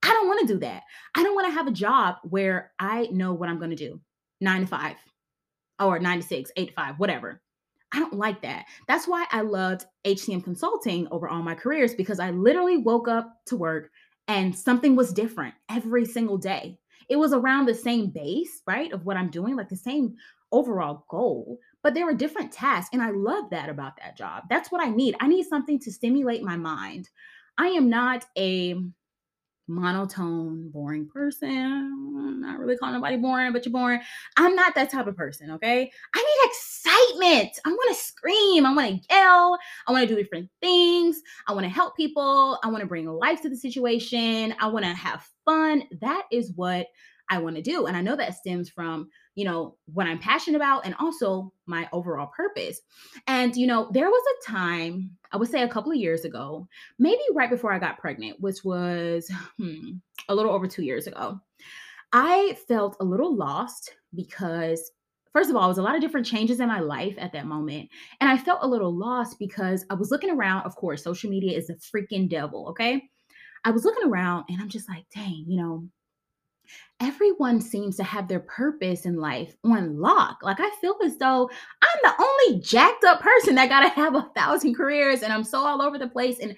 I 0.00 0.08
don't 0.12 0.28
want 0.28 0.46
to 0.46 0.54
do 0.54 0.60
that. 0.60 0.84
I 1.16 1.24
don't 1.24 1.34
want 1.34 1.48
to 1.48 1.52
have 1.52 1.66
a 1.66 1.72
job 1.72 2.16
where 2.22 2.70
I 2.78 3.08
know 3.10 3.32
what 3.32 3.48
I'm 3.48 3.58
going 3.58 3.70
to 3.70 3.76
do 3.76 4.00
nine 4.40 4.60
to 4.60 4.66
five 4.68 4.96
or 5.80 5.98
nine 5.98 6.20
to 6.20 6.26
six, 6.26 6.52
eight 6.56 6.68
to 6.68 6.74
five, 6.74 7.00
whatever. 7.00 7.42
I 7.92 7.98
don't 7.98 8.14
like 8.14 8.42
that. 8.42 8.66
That's 8.86 9.08
why 9.08 9.26
I 9.32 9.40
loved 9.40 9.86
HCM 10.04 10.44
consulting 10.44 11.08
over 11.10 11.28
all 11.28 11.42
my 11.42 11.54
careers 11.54 11.94
because 11.94 12.20
I 12.20 12.30
literally 12.30 12.76
woke 12.76 13.08
up 13.08 13.34
to 13.46 13.56
work 13.56 13.90
and 14.28 14.56
something 14.56 14.94
was 14.94 15.12
different 15.12 15.54
every 15.70 16.04
single 16.04 16.38
day. 16.38 16.78
It 17.08 17.16
was 17.16 17.32
around 17.32 17.66
the 17.66 17.74
same 17.74 18.10
base, 18.10 18.62
right, 18.66 18.92
of 18.92 19.06
what 19.06 19.16
I'm 19.16 19.30
doing, 19.30 19.56
like 19.56 19.70
the 19.70 19.76
same 19.76 20.14
overall 20.52 21.04
goal, 21.08 21.58
but 21.82 21.94
there 21.94 22.06
were 22.06 22.14
different 22.14 22.52
tasks. 22.52 22.90
And 22.92 23.02
I 23.02 23.10
love 23.10 23.50
that 23.50 23.68
about 23.68 23.96
that 23.96 24.16
job. 24.16 24.44
That's 24.50 24.70
what 24.70 24.82
I 24.82 24.90
need. 24.90 25.16
I 25.20 25.28
need 25.28 25.46
something 25.46 25.78
to 25.80 25.92
stimulate 25.92 26.42
my 26.42 26.56
mind. 26.56 27.08
I 27.56 27.68
am 27.68 27.88
not 27.88 28.24
a 28.36 28.76
monotone, 29.68 30.70
boring 30.70 31.06
person. 31.06 31.50
I'm 31.50 32.40
not 32.40 32.58
really 32.58 32.76
calling 32.76 32.94
nobody 32.94 33.16
boring, 33.16 33.52
but 33.52 33.64
you're 33.64 33.72
boring. 33.72 34.00
I'm 34.36 34.54
not 34.54 34.74
that 34.74 34.90
type 34.90 35.06
of 35.06 35.16
person, 35.16 35.50
okay? 35.52 35.90
I 36.14 36.18
need 36.18 36.50
excitement. 36.50 37.58
I 37.64 37.70
want 37.70 37.96
to 37.96 38.02
scream. 38.02 38.66
I 38.66 38.74
want 38.74 38.88
to 38.88 39.14
yell. 39.14 39.58
I 39.86 39.92
want 39.92 40.08
to 40.08 40.14
do 40.14 40.20
different 40.20 40.48
things. 40.60 41.20
I 41.46 41.52
want 41.52 41.64
to 41.64 41.70
help 41.70 41.96
people. 41.96 42.58
I 42.64 42.68
want 42.68 42.80
to 42.80 42.86
bring 42.86 43.06
life 43.06 43.42
to 43.42 43.48
the 43.48 43.56
situation. 43.56 44.54
I 44.60 44.66
want 44.68 44.84
to 44.84 44.94
have 44.94 45.26
fun. 45.44 45.84
That 46.00 46.24
is 46.32 46.52
what 46.56 46.86
I 47.30 47.38
want 47.38 47.56
to 47.56 47.62
do. 47.62 47.86
And 47.86 47.96
I 47.96 48.00
know 48.00 48.16
that 48.16 48.36
stems 48.36 48.70
from, 48.70 49.10
you 49.38 49.44
know, 49.44 49.76
what 49.94 50.08
I'm 50.08 50.18
passionate 50.18 50.56
about 50.56 50.84
and 50.84 50.96
also 50.98 51.52
my 51.64 51.88
overall 51.92 52.26
purpose. 52.26 52.80
And, 53.28 53.54
you 53.54 53.68
know, 53.68 53.88
there 53.92 54.08
was 54.08 54.22
a 54.26 54.50
time, 54.50 55.12
I 55.30 55.36
would 55.36 55.48
say 55.48 55.62
a 55.62 55.68
couple 55.68 55.92
of 55.92 55.96
years 55.96 56.24
ago, 56.24 56.66
maybe 56.98 57.20
right 57.32 57.48
before 57.48 57.72
I 57.72 57.78
got 57.78 57.98
pregnant, 57.98 58.40
which 58.40 58.64
was 58.64 59.30
hmm, 59.56 59.92
a 60.28 60.34
little 60.34 60.50
over 60.50 60.66
two 60.66 60.82
years 60.82 61.06
ago. 61.06 61.38
I 62.12 62.58
felt 62.66 62.96
a 62.98 63.04
little 63.04 63.32
lost 63.32 63.94
because 64.12 64.90
first 65.32 65.50
of 65.50 65.54
all, 65.54 65.66
it 65.66 65.68
was 65.68 65.78
a 65.78 65.82
lot 65.82 65.94
of 65.94 66.00
different 66.00 66.26
changes 66.26 66.58
in 66.58 66.66
my 66.66 66.80
life 66.80 67.14
at 67.16 67.32
that 67.34 67.46
moment. 67.46 67.90
And 68.20 68.28
I 68.28 68.38
felt 68.38 68.64
a 68.64 68.68
little 68.68 68.92
lost 68.92 69.38
because 69.38 69.86
I 69.88 69.94
was 69.94 70.10
looking 70.10 70.30
around. 70.30 70.64
Of 70.64 70.74
course, 70.74 71.04
social 71.04 71.30
media 71.30 71.56
is 71.56 71.70
a 71.70 71.74
freaking 71.74 72.28
devil. 72.28 72.66
Okay. 72.70 73.08
I 73.64 73.70
was 73.70 73.84
looking 73.84 74.10
around 74.10 74.46
and 74.48 74.60
I'm 74.60 74.68
just 74.68 74.88
like, 74.88 75.04
dang, 75.14 75.44
you 75.46 75.60
know, 75.60 75.88
everyone 77.00 77.60
seems 77.60 77.96
to 77.96 78.04
have 78.04 78.28
their 78.28 78.40
purpose 78.40 79.06
in 79.06 79.16
life 79.16 79.54
on 79.64 79.98
lock. 79.98 80.38
Like 80.42 80.60
I 80.60 80.70
feel 80.80 80.96
as 81.04 81.16
though 81.16 81.48
I'm 81.82 81.98
the 82.02 82.22
only 82.22 82.60
jacked 82.60 83.04
up 83.04 83.20
person 83.20 83.54
that 83.54 83.68
got 83.68 83.80
to 83.80 83.88
have 83.88 84.14
a 84.14 84.30
thousand 84.34 84.74
careers 84.74 85.22
and 85.22 85.32
I'm 85.32 85.44
so 85.44 85.58
all 85.58 85.82
over 85.82 85.98
the 85.98 86.08
place. 86.08 86.38
And 86.40 86.56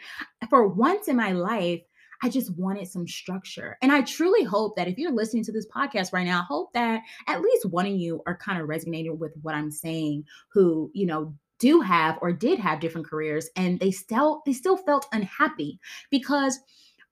for 0.49 0.67
once 0.67 1.09
in 1.09 1.17
my 1.17 1.33
life, 1.33 1.81
I 2.23 2.29
just 2.29 2.57
wanted 2.57 2.87
some 2.87 3.07
structure. 3.07 3.79
And 3.81 3.91
I 3.91 4.03
truly 4.03 4.45
hope 4.45 4.77
that 4.77 4.89
if 4.89 4.99
you're 4.99 5.13
listening 5.13 5.45
to 5.45 5.53
this 5.53 5.67
podcast 5.67 6.13
right 6.13 6.27
now, 6.27 6.41
I 6.41 6.45
hope 6.45 6.73
that 6.75 7.01
at 7.27 7.41
least 7.41 7.71
one 7.71 7.87
of 7.87 7.93
you 7.93 8.23
are 8.27 8.37
kind 8.37 8.61
of 8.61 8.69
resonating 8.69 9.19
with 9.19 9.33
what 9.43 9.55
I'm 9.55 9.71
saying, 9.71 10.25
who, 10.53 10.91
you 10.93 11.07
know, 11.07 11.35
do 11.59 11.81
have 11.81 12.19
or 12.23 12.33
did 12.33 12.59
have 12.59 12.81
different 12.81 13.07
careers 13.07 13.49
and 13.55 13.79
they 13.79 13.91
still 13.91 14.43
they 14.47 14.53
still 14.53 14.79
felt 14.79 15.07
unhappy 15.13 15.79
because 16.11 16.59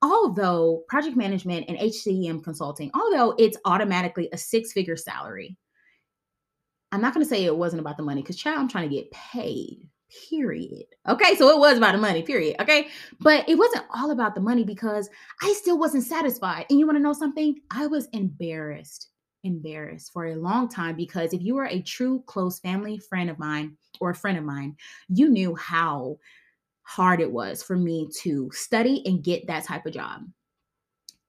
although 0.02 0.84
project 0.88 1.16
management 1.16 1.66
and 1.68 1.78
HCM 1.78 2.42
consulting, 2.44 2.90
although 2.94 3.34
it's 3.38 3.58
automatically 3.64 4.28
a 4.32 4.38
six 4.38 4.72
figure 4.72 4.96
salary, 4.96 5.56
I'm 6.92 7.00
not 7.00 7.14
going 7.14 7.24
to 7.24 7.28
say 7.28 7.44
it 7.44 7.56
wasn't 7.56 7.80
about 7.80 7.96
the 7.96 8.02
money 8.02 8.22
because, 8.22 8.36
child, 8.36 8.58
I'm 8.58 8.68
trying 8.68 8.88
to 8.88 8.94
get 8.94 9.10
paid, 9.10 9.86
period. 10.28 10.84
Okay. 11.06 11.34
So 11.34 11.50
it 11.50 11.58
was 11.58 11.76
about 11.76 11.92
the 11.92 11.98
money, 11.98 12.22
period. 12.22 12.56
Okay. 12.60 12.88
But 13.20 13.48
it 13.48 13.58
wasn't 13.58 13.84
all 13.94 14.10
about 14.10 14.34
the 14.34 14.40
money 14.40 14.64
because 14.64 15.10
I 15.42 15.52
still 15.52 15.78
wasn't 15.78 16.04
satisfied. 16.04 16.66
And 16.70 16.78
you 16.78 16.86
want 16.86 16.96
to 16.96 17.02
know 17.02 17.12
something? 17.12 17.56
I 17.70 17.86
was 17.88 18.08
embarrassed, 18.12 19.08
embarrassed 19.44 20.12
for 20.12 20.26
a 20.26 20.36
long 20.36 20.68
time 20.68 20.96
because 20.96 21.34
if 21.34 21.42
you 21.42 21.54
were 21.56 21.66
a 21.66 21.82
true 21.82 22.22
close 22.26 22.58
family 22.60 22.98
friend 22.98 23.28
of 23.28 23.38
mine 23.38 23.76
or 24.00 24.10
a 24.10 24.14
friend 24.14 24.38
of 24.38 24.44
mine, 24.44 24.76
you 25.08 25.28
knew 25.28 25.54
how 25.56 26.16
hard 26.88 27.20
it 27.20 27.30
was 27.30 27.62
for 27.62 27.76
me 27.76 28.08
to 28.22 28.50
study 28.50 29.02
and 29.04 29.22
get 29.22 29.46
that 29.46 29.64
type 29.64 29.84
of 29.84 29.92
job. 29.92 30.22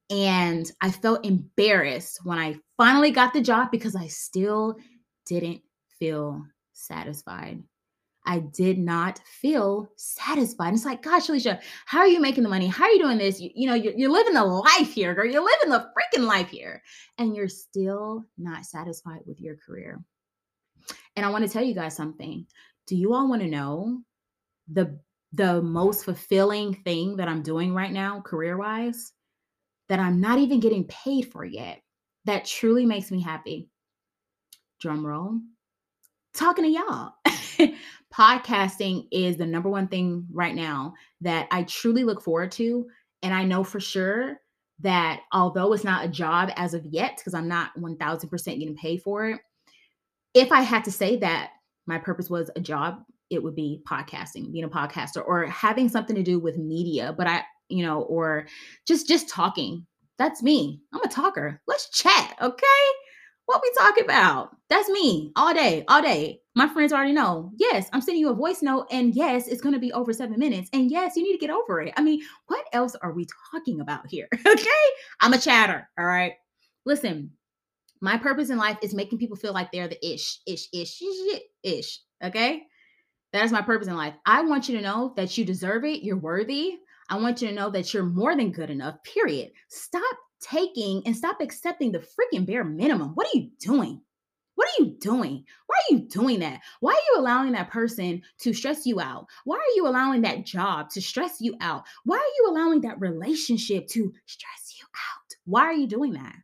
And 0.09 0.71
I 0.79 0.89
felt 0.89 1.25
embarrassed 1.25 2.21
when 2.23 2.39
I 2.39 2.55
finally 2.77 3.11
got 3.11 3.33
the 3.33 3.41
job 3.41 3.69
because 3.69 3.93
I 3.93 4.07
still 4.07 4.77
didn't 5.25 5.61
feel 5.99 6.45
satisfied. 6.71 7.61
I 8.25 8.39
did 8.39 8.79
not 8.79 9.19
feel 9.41 9.91
satisfied. 9.97 10.73
It's 10.73 10.85
like, 10.85 11.03
gosh, 11.03 11.27
Alicia, 11.27 11.59
how 11.85 11.99
are 11.99 12.07
you 12.07 12.21
making 12.21 12.43
the 12.43 12.49
money? 12.49 12.67
How 12.67 12.85
are 12.85 12.91
you 12.91 12.99
doing 12.99 13.17
this? 13.17 13.41
You, 13.41 13.49
you 13.53 13.67
know, 13.67 13.75
you're, 13.75 13.93
you're 13.93 14.11
living 14.11 14.35
the 14.35 14.45
life 14.45 14.93
here, 14.93 15.13
girl. 15.13 15.25
You're 15.25 15.43
living 15.43 15.69
the 15.69 15.89
freaking 15.93 16.25
life 16.25 16.47
here. 16.47 16.81
And 17.17 17.35
you're 17.35 17.49
still 17.49 18.23
not 18.37 18.65
satisfied 18.65 19.21
with 19.25 19.41
your 19.41 19.57
career. 19.57 20.01
And 21.17 21.25
I 21.25 21.29
want 21.29 21.45
to 21.45 21.51
tell 21.51 21.63
you 21.63 21.73
guys 21.73 21.97
something. 21.97 22.45
Do 22.87 22.95
you 22.95 23.13
all 23.13 23.27
want 23.27 23.41
to 23.41 23.47
know 23.47 24.01
the 24.71 24.99
the 25.33 25.61
most 25.61 26.05
fulfilling 26.05 26.73
thing 26.73 27.17
that 27.17 27.27
I'm 27.27 27.43
doing 27.43 27.73
right 27.73 27.91
now, 27.91 28.21
career 28.21 28.57
wise, 28.57 29.13
that 29.87 29.99
I'm 29.99 30.19
not 30.19 30.39
even 30.39 30.59
getting 30.59 30.85
paid 30.85 31.31
for 31.31 31.43
yet, 31.43 31.81
that 32.25 32.45
truly 32.45 32.85
makes 32.85 33.11
me 33.11 33.21
happy. 33.21 33.69
Drum 34.79 35.05
roll. 35.05 35.39
Talking 36.33 36.65
to 36.65 36.69
y'all. 36.69 37.13
Podcasting 38.13 39.07
is 39.11 39.37
the 39.37 39.45
number 39.45 39.69
one 39.69 39.87
thing 39.87 40.25
right 40.31 40.55
now 40.55 40.93
that 41.21 41.47
I 41.51 41.63
truly 41.63 42.03
look 42.03 42.21
forward 42.21 42.51
to. 42.53 42.87
And 43.21 43.33
I 43.33 43.43
know 43.43 43.63
for 43.63 43.79
sure 43.79 44.39
that 44.79 45.21
although 45.33 45.73
it's 45.73 45.83
not 45.83 46.05
a 46.05 46.09
job 46.09 46.49
as 46.55 46.73
of 46.73 46.85
yet, 46.85 47.17
because 47.17 47.33
I'm 47.33 47.47
not 47.47 47.71
1000% 47.77 48.45
getting 48.45 48.75
paid 48.75 49.01
for 49.01 49.29
it, 49.29 49.41
if 50.33 50.51
I 50.51 50.61
had 50.61 50.85
to 50.85 50.91
say 50.91 51.17
that 51.17 51.51
my 51.85 51.97
purpose 51.97 52.29
was 52.29 52.49
a 52.55 52.61
job 52.61 53.03
it 53.29 53.41
would 53.43 53.55
be 53.55 53.81
podcasting, 53.87 54.51
being 54.51 54.65
a 54.65 54.69
podcaster 54.69 55.23
or 55.25 55.45
having 55.45 55.89
something 55.89 56.15
to 56.15 56.23
do 56.23 56.39
with 56.39 56.57
media, 56.57 57.13
but 57.17 57.27
I, 57.27 57.43
you 57.69 57.85
know, 57.85 58.01
or 58.03 58.47
just 58.87 59.07
just 59.07 59.29
talking. 59.29 59.85
That's 60.17 60.43
me. 60.43 60.81
I'm 60.93 61.01
a 61.01 61.07
talker. 61.07 61.61
Let's 61.65 61.89
chat, 61.91 62.35
okay? 62.41 62.65
What 63.45 63.61
we 63.63 63.71
talking 63.79 64.03
about? 64.03 64.55
That's 64.69 64.89
me 64.89 65.31
all 65.35 65.53
day, 65.53 65.83
all 65.87 66.01
day. 66.01 66.41
My 66.55 66.67
friends 66.67 66.93
already 66.93 67.13
know. 67.13 67.51
Yes, 67.55 67.89
I'm 67.93 68.01
sending 68.01 68.19
you 68.19 68.29
a 68.29 68.35
voice 68.35 68.61
note, 68.61 68.85
and 68.91 69.15
yes, 69.15 69.47
it's 69.47 69.61
going 69.61 69.73
to 69.73 69.79
be 69.79 69.91
over 69.93 70.13
seven 70.13 70.37
minutes. 70.37 70.69
And 70.71 70.91
yes, 70.91 71.15
you 71.15 71.23
need 71.23 71.31
to 71.31 71.39
get 71.39 71.49
over 71.49 71.81
it. 71.81 71.93
I 71.97 72.03
mean, 72.03 72.21
what 72.47 72.65
else 72.73 72.95
are 73.01 73.11
we 73.11 73.25
talking 73.51 73.81
about 73.81 74.07
here? 74.07 74.27
Okay, 74.45 74.85
I'm 75.21 75.33
a 75.33 75.39
chatter. 75.39 75.89
All 75.97 76.05
right. 76.05 76.33
Listen, 76.85 77.31
my 78.01 78.17
purpose 78.17 78.49
in 78.49 78.57
life 78.57 78.77
is 78.81 78.93
making 78.93 79.17
people 79.19 79.35
feel 79.35 79.53
like 79.53 79.71
they're 79.71 79.87
the 79.87 80.05
ish, 80.05 80.41
ish, 80.45 80.67
ish, 80.73 81.01
ish, 81.01 81.39
ish. 81.63 81.99
Okay. 82.23 82.63
That 83.31 83.45
is 83.45 83.51
my 83.51 83.61
purpose 83.61 83.87
in 83.87 83.95
life. 83.95 84.15
I 84.25 84.41
want 84.41 84.67
you 84.67 84.77
to 84.77 84.83
know 84.83 85.13
that 85.15 85.37
you 85.37 85.45
deserve 85.45 85.85
it. 85.85 86.03
You're 86.03 86.17
worthy. 86.17 86.77
I 87.09 87.17
want 87.17 87.41
you 87.41 87.47
to 87.47 87.53
know 87.53 87.69
that 87.71 87.93
you're 87.93 88.03
more 88.03 88.35
than 88.35 88.51
good 88.51 88.69
enough, 88.69 89.03
period. 89.03 89.51
Stop 89.67 90.17
taking 90.41 91.03
and 91.05 91.15
stop 91.15 91.41
accepting 91.41 91.91
the 91.91 91.99
freaking 91.99 92.45
bare 92.45 92.63
minimum. 92.63 93.11
What 93.15 93.27
are 93.27 93.37
you 93.37 93.49
doing? 93.59 94.01
What 94.55 94.67
are 94.67 94.83
you 94.83 94.97
doing? 94.99 95.45
Why 95.67 95.75
are 95.75 95.95
you 95.95 95.99
doing 96.09 96.39
that? 96.39 96.59
Why 96.81 96.91
are 96.91 97.15
you 97.15 97.21
allowing 97.21 97.53
that 97.53 97.71
person 97.71 98.21
to 98.39 98.53
stress 98.53 98.85
you 98.85 98.99
out? 98.99 99.27
Why 99.45 99.55
are 99.55 99.75
you 99.75 99.87
allowing 99.87 100.21
that 100.23 100.45
job 100.45 100.89
to 100.91 101.01
stress 101.01 101.39
you 101.39 101.55
out? 101.61 101.83
Why 102.03 102.17
are 102.17 102.35
you 102.37 102.47
allowing 102.49 102.81
that 102.81 102.99
relationship 102.99 103.87
to 103.89 104.13
stress 104.25 104.75
you 104.77 104.85
out? 104.85 105.35
Why 105.45 105.61
are 105.61 105.73
you 105.73 105.87
doing 105.87 106.13
that? 106.13 106.35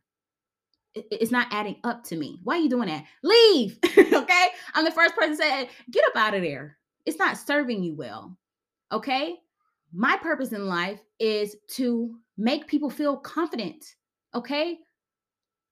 It's 1.10 1.30
not 1.30 1.48
adding 1.50 1.76
up 1.84 2.04
to 2.04 2.16
me. 2.16 2.40
Why 2.42 2.56
are 2.56 2.60
you 2.60 2.68
doing 2.68 2.88
that? 2.88 3.04
Leave. 3.22 3.78
okay. 3.98 4.46
I'm 4.74 4.84
the 4.84 4.90
first 4.90 5.14
person 5.14 5.36
say, 5.36 5.68
get 5.90 6.04
up 6.08 6.16
out 6.16 6.34
of 6.34 6.42
there. 6.42 6.78
It's 7.04 7.18
not 7.18 7.38
serving 7.38 7.82
you 7.82 7.94
well. 7.94 8.36
Okay. 8.90 9.36
My 9.92 10.16
purpose 10.16 10.52
in 10.52 10.66
life 10.66 11.00
is 11.20 11.56
to 11.72 12.16
make 12.36 12.66
people 12.66 12.90
feel 12.90 13.16
confident. 13.16 13.84
Okay. 14.34 14.78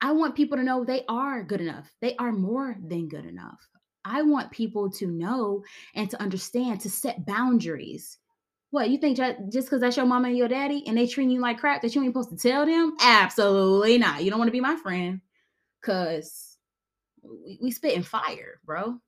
I 0.01 0.13
want 0.13 0.37
people 0.37 0.57
to 0.59 0.63
know 0.63 0.85
they 0.85 1.05
are 1.09 1.43
good 1.43 1.61
enough. 1.61 1.91
They 2.01 2.15
are 2.17 2.33
more 2.33 2.77
than 2.87 3.09
good 3.09 3.25
enough. 3.25 3.67
I 4.05 4.23
want 4.23 4.51
people 4.51 4.91
to 4.91 5.07
know 5.07 5.65
and 5.95 6.11
to 6.11 6.21
understand, 6.21 6.81
to 6.81 6.91
set 6.91 7.25
boundaries. 7.25 8.19
What, 8.75 8.91
you 8.91 8.99
think 8.99 9.17
just 9.17 9.69
because 9.69 9.81
that's 9.81 9.97
your 9.97 10.05
mama 10.05 10.27
and 10.27 10.37
your 10.37 10.49
daddy 10.49 10.83
and 10.89 10.99
they 10.99 11.07
treat 11.07 11.31
you 11.31 11.41
like 11.41 11.61
crap 11.61 11.81
that 11.83 11.95
you 11.95 12.03
ain't 12.03 12.13
supposed 12.13 12.31
to 12.31 12.37
tell 12.37 12.67
them? 12.67 12.97
Absolutely 13.01 13.99
not. 13.99 14.25
You 14.25 14.31
don't 14.31 14.41
want 14.41 14.49
to 14.49 14.53
be 14.53 14.61
my 14.61 14.75
friend 14.75 15.21
because 15.81 16.57
we, 17.23 17.57
we 17.63 17.71
spit 17.71 17.95
in 17.95 18.03
fire, 18.03 18.59
bro. 18.65 18.99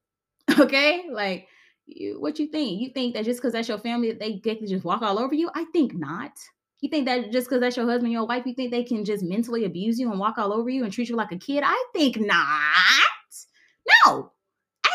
Okay? 0.60 1.06
Like, 1.10 1.48
you, 1.84 2.20
what 2.20 2.38
you 2.38 2.46
think? 2.46 2.80
You 2.80 2.90
think 2.90 3.14
that 3.14 3.24
just 3.24 3.40
because 3.40 3.54
that's 3.54 3.66
your 3.66 3.78
family, 3.78 4.12
they 4.12 4.34
get 4.34 4.60
to 4.60 4.68
just 4.68 4.84
walk 4.84 5.02
all 5.02 5.18
over 5.18 5.34
you? 5.34 5.50
I 5.52 5.64
think 5.72 5.96
not. 5.96 6.30
You 6.80 6.88
think 6.88 7.06
that 7.06 7.32
just 7.32 7.48
because 7.48 7.60
that's 7.60 7.76
your 7.76 7.86
husband, 7.86 8.12
your 8.12 8.24
wife, 8.24 8.46
you 8.46 8.54
think 8.54 8.70
they 8.70 8.84
can 8.84 9.04
just 9.04 9.24
mentally 9.24 9.64
abuse 9.64 9.98
you 9.98 10.12
and 10.12 10.20
walk 10.20 10.38
all 10.38 10.52
over 10.52 10.70
you 10.70 10.84
and 10.84 10.92
treat 10.92 11.08
you 11.08 11.16
like 11.16 11.32
a 11.32 11.38
kid? 11.38 11.64
I 11.66 11.86
think 11.92 12.20
not. 12.20 12.36
No, 14.06 14.30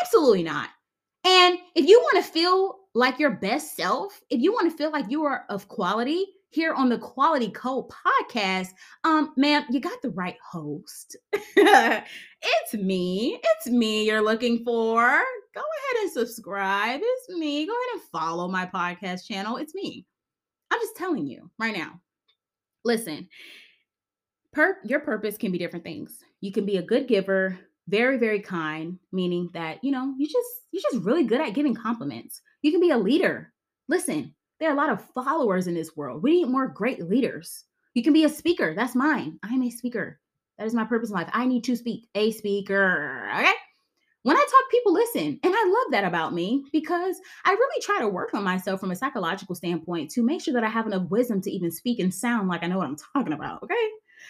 absolutely 0.00 0.44
not. 0.44 0.70
And 1.26 1.58
if 1.74 1.86
you 1.86 2.00
want 2.00 2.24
to 2.24 2.32
feel 2.32 2.78
like 2.94 3.18
your 3.18 3.30
best 3.30 3.76
self, 3.76 4.20
if 4.30 4.40
you 4.40 4.52
want 4.52 4.70
to 4.70 4.76
feel 4.76 4.90
like 4.90 5.10
you 5.10 5.24
are 5.24 5.44
of 5.48 5.68
quality 5.68 6.26
here 6.52 6.74
on 6.74 6.90
the 6.90 6.98
Quality 6.98 7.48
Code 7.48 7.86
podcast, 7.90 8.68
um, 9.04 9.32
ma'am, 9.38 9.64
you 9.70 9.80
got 9.80 10.02
the 10.02 10.10
right 10.10 10.36
host. 10.46 11.16
it's 11.32 12.74
me. 12.74 13.40
It's 13.42 13.68
me 13.68 14.04
you're 14.06 14.22
looking 14.22 14.62
for. 14.62 15.00
Go 15.54 15.60
ahead 15.60 16.02
and 16.02 16.12
subscribe. 16.12 17.00
It's 17.02 17.38
me. 17.38 17.66
Go 17.66 17.72
ahead 17.72 17.94
and 17.94 18.02
follow 18.12 18.48
my 18.48 18.66
podcast 18.66 19.26
channel. 19.26 19.56
It's 19.56 19.74
me. 19.74 20.06
I'm 20.70 20.80
just 20.80 20.96
telling 20.96 21.26
you 21.26 21.50
right 21.58 21.76
now. 21.76 22.00
Listen, 22.84 23.28
per- 24.52 24.78
your 24.84 25.00
purpose 25.00 25.38
can 25.38 25.52
be 25.52 25.58
different 25.58 25.84
things. 25.84 26.18
You 26.40 26.52
can 26.52 26.66
be 26.66 26.76
a 26.76 26.82
good 26.82 27.08
giver, 27.08 27.58
very 27.88 28.18
very 28.18 28.40
kind, 28.40 28.98
meaning 29.10 29.48
that, 29.54 29.82
you 29.82 29.90
know, 29.90 30.14
you 30.18 30.26
just 30.26 30.48
you're 30.70 30.82
just 30.92 31.04
really 31.04 31.24
good 31.24 31.40
at 31.40 31.54
giving 31.54 31.74
compliments. 31.74 32.42
You 32.62 32.70
can 32.70 32.80
be 32.80 32.90
a 32.90 32.98
leader. 32.98 33.52
Listen, 33.88 34.34
there 34.58 34.70
are 34.70 34.72
a 34.72 34.76
lot 34.76 34.90
of 34.90 35.04
followers 35.12 35.66
in 35.66 35.74
this 35.74 35.96
world. 35.96 36.22
We 36.22 36.32
need 36.32 36.48
more 36.48 36.68
great 36.68 37.08
leaders. 37.08 37.64
You 37.94 38.02
can 38.02 38.12
be 38.12 38.24
a 38.24 38.28
speaker. 38.28 38.74
That's 38.74 38.94
mine. 38.94 39.38
I'm 39.42 39.62
a 39.62 39.70
speaker. 39.70 40.18
That 40.58 40.66
is 40.66 40.74
my 40.74 40.84
purpose 40.84 41.10
in 41.10 41.16
life. 41.16 41.28
I 41.32 41.46
need 41.46 41.64
to 41.64 41.76
speak. 41.76 42.08
A 42.14 42.30
speaker. 42.30 43.28
Okay? 43.34 43.52
when 44.22 44.36
I 44.36 44.40
talk, 44.40 44.70
people 44.70 44.92
listen. 44.92 45.40
And 45.42 45.52
I 45.54 45.64
love 45.64 45.92
that 45.92 46.04
about 46.04 46.32
me 46.32 46.64
because 46.72 47.16
I 47.44 47.52
really 47.52 47.82
try 47.82 47.98
to 47.98 48.08
work 48.08 48.34
on 48.34 48.44
myself 48.44 48.80
from 48.80 48.92
a 48.92 48.96
psychological 48.96 49.54
standpoint 49.54 50.10
to 50.12 50.22
make 50.22 50.40
sure 50.42 50.54
that 50.54 50.64
I 50.64 50.68
have 50.68 50.86
enough 50.86 51.10
wisdom 51.10 51.40
to 51.42 51.50
even 51.50 51.70
speak 51.70 51.98
and 51.98 52.14
sound 52.14 52.48
like 52.48 52.62
I 52.62 52.68
know 52.68 52.78
what 52.78 52.86
I'm 52.86 52.96
talking 53.14 53.32
about. 53.32 53.62
Okay. 53.64 53.88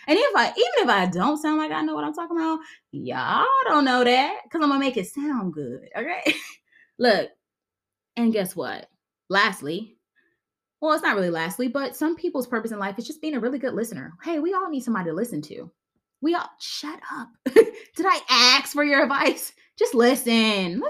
And 0.08 0.18
if 0.18 0.34
I, 0.34 0.46
even 0.46 0.72
if 0.78 0.88
I 0.88 1.06
don't 1.06 1.36
sound 1.36 1.58
like 1.58 1.70
I 1.70 1.82
know 1.82 1.94
what 1.94 2.04
I'm 2.04 2.14
talking 2.14 2.36
about, 2.36 2.60
y'all 2.92 3.46
don't 3.66 3.84
know 3.84 4.02
that 4.02 4.40
because 4.44 4.62
I'm 4.62 4.70
going 4.70 4.80
to 4.80 4.86
make 4.86 4.96
it 4.96 5.08
sound 5.08 5.52
good. 5.52 5.88
Okay. 5.94 6.34
Look, 6.98 7.28
and 8.16 8.32
guess 8.32 8.54
what? 8.56 8.88
Lastly, 9.28 9.96
well, 10.80 10.92
it's 10.92 11.02
not 11.02 11.14
really 11.14 11.30
lastly, 11.30 11.68
but 11.68 11.94
some 11.94 12.16
people's 12.16 12.48
purpose 12.48 12.72
in 12.72 12.78
life 12.80 12.98
is 12.98 13.06
just 13.06 13.22
being 13.22 13.36
a 13.36 13.40
really 13.40 13.58
good 13.58 13.74
listener. 13.74 14.14
Hey, 14.22 14.40
we 14.40 14.52
all 14.52 14.68
need 14.68 14.82
somebody 14.82 15.10
to 15.10 15.14
listen 15.14 15.40
to. 15.42 15.70
We 16.20 16.34
all 16.34 16.50
shut 16.58 17.00
up. 17.12 17.28
Did 17.54 18.06
I 18.06 18.20
ask 18.28 18.72
for 18.72 18.82
your 18.82 19.02
advice? 19.04 19.52
Just 19.78 19.94
listen. 19.94 20.80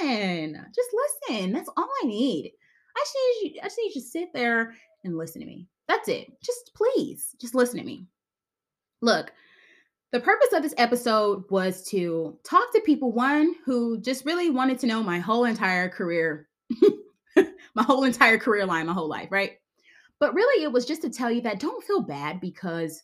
Listen. 0.00 0.66
Just 0.74 0.90
listen. 1.30 1.52
That's 1.52 1.70
all 1.76 1.88
I 2.02 2.06
need. 2.06 2.52
I 2.96 3.00
just 3.00 3.16
need 3.42 3.54
you, 3.54 3.60
I 3.60 3.64
just 3.66 3.78
need 3.78 3.94
you 3.94 4.00
to 4.00 4.06
sit 4.06 4.32
there 4.32 4.74
and 5.04 5.16
listen 5.16 5.40
to 5.40 5.46
me. 5.46 5.68
That's 5.86 6.08
it. 6.08 6.32
Just 6.42 6.72
please, 6.74 7.36
just 7.40 7.54
listen 7.54 7.78
to 7.78 7.84
me. 7.84 8.06
Look, 9.00 9.32
the 10.14 10.20
purpose 10.20 10.52
of 10.52 10.62
this 10.62 10.74
episode 10.78 11.42
was 11.50 11.82
to 11.88 12.38
talk 12.44 12.72
to 12.72 12.80
people, 12.82 13.10
one 13.10 13.52
who 13.64 14.00
just 14.00 14.24
really 14.24 14.48
wanted 14.48 14.78
to 14.78 14.86
know 14.86 15.02
my 15.02 15.18
whole 15.18 15.44
entire 15.44 15.88
career, 15.88 16.48
my 17.74 17.82
whole 17.82 18.04
entire 18.04 18.38
career 18.38 18.64
line, 18.64 18.86
my 18.86 18.92
whole 18.92 19.08
life, 19.08 19.26
right? 19.32 19.54
But 20.20 20.32
really, 20.32 20.62
it 20.62 20.70
was 20.70 20.86
just 20.86 21.02
to 21.02 21.10
tell 21.10 21.32
you 21.32 21.40
that 21.40 21.58
don't 21.58 21.82
feel 21.82 22.00
bad 22.00 22.40
because 22.40 23.02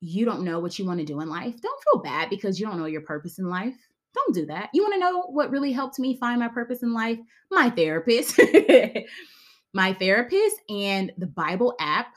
you 0.00 0.24
don't 0.24 0.44
know 0.44 0.60
what 0.60 0.78
you 0.78 0.86
want 0.86 1.00
to 1.00 1.04
do 1.04 1.20
in 1.20 1.28
life. 1.28 1.60
Don't 1.60 1.82
feel 1.82 2.00
bad 2.00 2.30
because 2.30 2.60
you 2.60 2.66
don't 2.66 2.78
know 2.78 2.86
your 2.86 3.00
purpose 3.00 3.40
in 3.40 3.48
life. 3.48 3.74
Don't 4.14 4.32
do 4.32 4.46
that. 4.46 4.70
You 4.72 4.82
want 4.82 4.94
to 4.94 5.00
know 5.00 5.22
what 5.22 5.50
really 5.50 5.72
helped 5.72 5.98
me 5.98 6.16
find 6.16 6.38
my 6.38 6.46
purpose 6.46 6.84
in 6.84 6.94
life? 6.94 7.18
My 7.50 7.70
therapist. 7.70 8.40
my 9.74 9.94
therapist 9.94 10.58
and 10.68 11.12
the 11.18 11.26
Bible 11.26 11.74
app. 11.80 12.14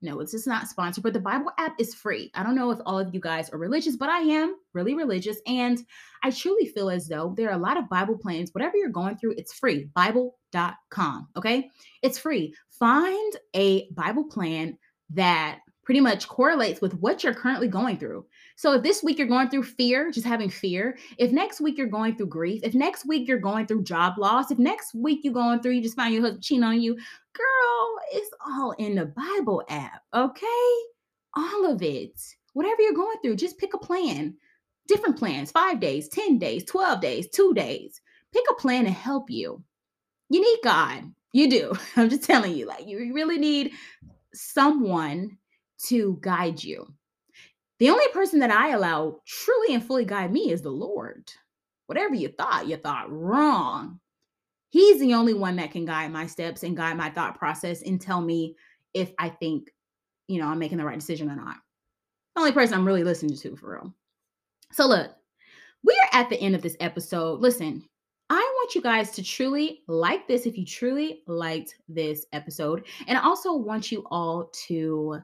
No, 0.00 0.20
it's 0.20 0.30
just 0.30 0.46
not 0.46 0.68
sponsored, 0.68 1.02
but 1.02 1.12
the 1.12 1.20
Bible 1.20 1.50
app 1.58 1.74
is 1.78 1.92
free. 1.94 2.30
I 2.34 2.44
don't 2.44 2.54
know 2.54 2.70
if 2.70 2.78
all 2.86 2.98
of 2.98 3.12
you 3.12 3.20
guys 3.20 3.50
are 3.50 3.58
religious, 3.58 3.96
but 3.96 4.08
I 4.08 4.20
am 4.20 4.54
really 4.72 4.94
religious. 4.94 5.38
And 5.46 5.84
I 6.22 6.30
truly 6.30 6.66
feel 6.66 6.88
as 6.88 7.08
though 7.08 7.34
there 7.36 7.48
are 7.48 7.56
a 7.56 7.62
lot 7.62 7.76
of 7.76 7.88
Bible 7.88 8.16
plans. 8.16 8.50
Whatever 8.52 8.76
you're 8.76 8.90
going 8.90 9.18
through, 9.18 9.34
it's 9.36 9.54
free. 9.54 9.88
Bible.com. 9.94 11.28
Okay. 11.36 11.68
It's 12.02 12.18
free. 12.18 12.54
Find 12.78 13.32
a 13.54 13.90
Bible 13.90 14.24
plan 14.24 14.78
that 15.14 15.58
pretty 15.88 16.00
much 16.02 16.28
correlates 16.28 16.82
with 16.82 16.92
what 17.00 17.24
you're 17.24 17.32
currently 17.32 17.66
going 17.66 17.96
through. 17.96 18.22
So 18.56 18.74
if 18.74 18.82
this 18.82 19.02
week 19.02 19.16
you're 19.16 19.26
going 19.26 19.48
through 19.48 19.62
fear, 19.62 20.10
just 20.10 20.26
having 20.26 20.50
fear, 20.50 20.98
if 21.16 21.32
next 21.32 21.62
week 21.62 21.78
you're 21.78 21.86
going 21.86 22.14
through 22.14 22.26
grief, 22.26 22.60
if 22.62 22.74
next 22.74 23.06
week 23.06 23.26
you're 23.26 23.38
going 23.38 23.66
through 23.66 23.84
job 23.84 24.18
loss, 24.18 24.50
if 24.50 24.58
next 24.58 24.94
week 24.94 25.20
you're 25.22 25.32
going 25.32 25.60
through, 25.60 25.72
you 25.72 25.82
just 25.82 25.96
find 25.96 26.12
your 26.12 26.20
husband 26.20 26.42
cheating 26.42 26.62
on 26.62 26.78
you, 26.78 26.92
girl, 27.32 27.96
it's 28.12 28.28
all 28.46 28.72
in 28.72 28.96
the 28.96 29.06
Bible 29.06 29.62
app, 29.70 30.02
okay? 30.12 30.72
All 31.34 31.72
of 31.72 31.80
it. 31.82 32.20
Whatever 32.52 32.82
you're 32.82 32.92
going 32.92 33.16
through, 33.22 33.36
just 33.36 33.56
pick 33.56 33.72
a 33.72 33.78
plan. 33.78 34.34
Different 34.88 35.18
plans, 35.18 35.50
five 35.50 35.80
days, 35.80 36.10
10 36.10 36.38
days, 36.38 36.66
12 36.66 37.00
days, 37.00 37.30
two 37.30 37.54
days. 37.54 37.98
Pick 38.34 38.44
a 38.50 38.60
plan 38.60 38.84
to 38.84 38.90
help 38.90 39.30
you. 39.30 39.64
You 40.28 40.42
need 40.42 40.58
God. 40.62 41.10
You 41.32 41.48
do. 41.48 41.72
I'm 41.96 42.10
just 42.10 42.24
telling 42.24 42.54
you, 42.54 42.66
like, 42.66 42.86
you 42.86 43.14
really 43.14 43.38
need 43.38 43.72
someone 44.34 45.38
to 45.86 46.18
guide 46.20 46.62
you. 46.62 46.92
The 47.78 47.90
only 47.90 48.08
person 48.12 48.40
that 48.40 48.50
I 48.50 48.70
allow 48.70 49.20
truly 49.26 49.74
and 49.74 49.84
fully 49.84 50.04
guide 50.04 50.32
me 50.32 50.50
is 50.50 50.62
the 50.62 50.70
Lord. 50.70 51.30
Whatever 51.86 52.14
you 52.14 52.28
thought, 52.28 52.66
you 52.66 52.76
thought 52.76 53.10
wrong. 53.10 54.00
He's 54.70 55.00
the 55.00 55.14
only 55.14 55.32
one 55.32 55.56
that 55.56 55.70
can 55.70 55.84
guide 55.84 56.12
my 56.12 56.26
steps 56.26 56.62
and 56.62 56.76
guide 56.76 56.96
my 56.96 57.08
thought 57.08 57.38
process 57.38 57.82
and 57.82 58.00
tell 58.00 58.20
me 58.20 58.56
if 58.92 59.12
I 59.18 59.28
think, 59.28 59.70
you 60.26 60.40
know, 60.40 60.48
I'm 60.48 60.58
making 60.58 60.78
the 60.78 60.84
right 60.84 60.98
decision 60.98 61.30
or 61.30 61.36
not. 61.36 61.56
The 62.34 62.40
only 62.40 62.52
person 62.52 62.74
I'm 62.74 62.86
really 62.86 63.04
listening 63.04 63.36
to 63.36 63.56
for 63.56 63.72
real. 63.72 63.94
So 64.72 64.86
look, 64.86 65.10
we 65.84 65.94
are 65.94 66.20
at 66.20 66.28
the 66.28 66.40
end 66.40 66.54
of 66.54 66.62
this 66.62 66.76
episode. 66.80 67.40
Listen, 67.40 67.82
I 68.28 68.40
want 68.40 68.74
you 68.74 68.82
guys 68.82 69.10
to 69.12 69.22
truly 69.22 69.82
like 69.86 70.28
this 70.28 70.44
if 70.44 70.58
you 70.58 70.66
truly 70.66 71.22
liked 71.26 71.76
this 71.88 72.26
episode. 72.32 72.84
And 73.06 73.16
I 73.16 73.22
also 73.22 73.54
want 73.54 73.90
you 73.90 74.04
all 74.10 74.50
to 74.66 75.22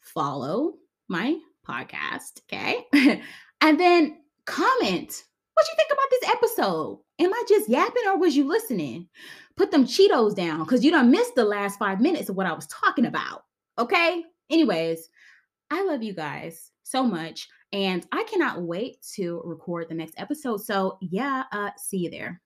follow 0.00 0.74
my 1.08 1.36
podcast, 1.68 2.40
okay? 2.52 2.84
and 3.60 3.78
then 3.78 4.18
comment 4.46 5.24
what 5.54 5.66
you 5.68 5.74
think 5.76 5.90
about 5.92 6.10
this 6.10 6.30
episode. 6.30 7.00
Am 7.18 7.32
I 7.32 7.44
just 7.48 7.68
yapping 7.68 8.02
or 8.06 8.18
was 8.18 8.36
you 8.36 8.48
listening? 8.48 9.08
Put 9.56 9.70
them 9.70 9.84
Cheetos 9.84 10.34
down 10.34 10.60
because 10.60 10.84
you 10.84 10.90
don't 10.90 11.10
miss 11.10 11.30
the 11.32 11.44
last 11.44 11.78
five 11.78 12.00
minutes 12.00 12.28
of 12.28 12.36
what 12.36 12.46
I 12.46 12.52
was 12.52 12.66
talking 12.68 13.06
about. 13.06 13.42
Okay. 13.78 14.24
Anyways, 14.48 15.08
I 15.70 15.84
love 15.84 16.02
you 16.02 16.14
guys 16.14 16.70
so 16.82 17.02
much. 17.02 17.46
And 17.72 18.06
I 18.10 18.24
cannot 18.24 18.62
wait 18.62 18.96
to 19.14 19.42
record 19.44 19.88
the 19.88 19.94
next 19.94 20.14
episode. 20.16 20.62
So, 20.62 20.98
yeah, 21.00 21.44
uh, 21.52 21.70
see 21.76 21.98
you 21.98 22.10
there. 22.10 22.40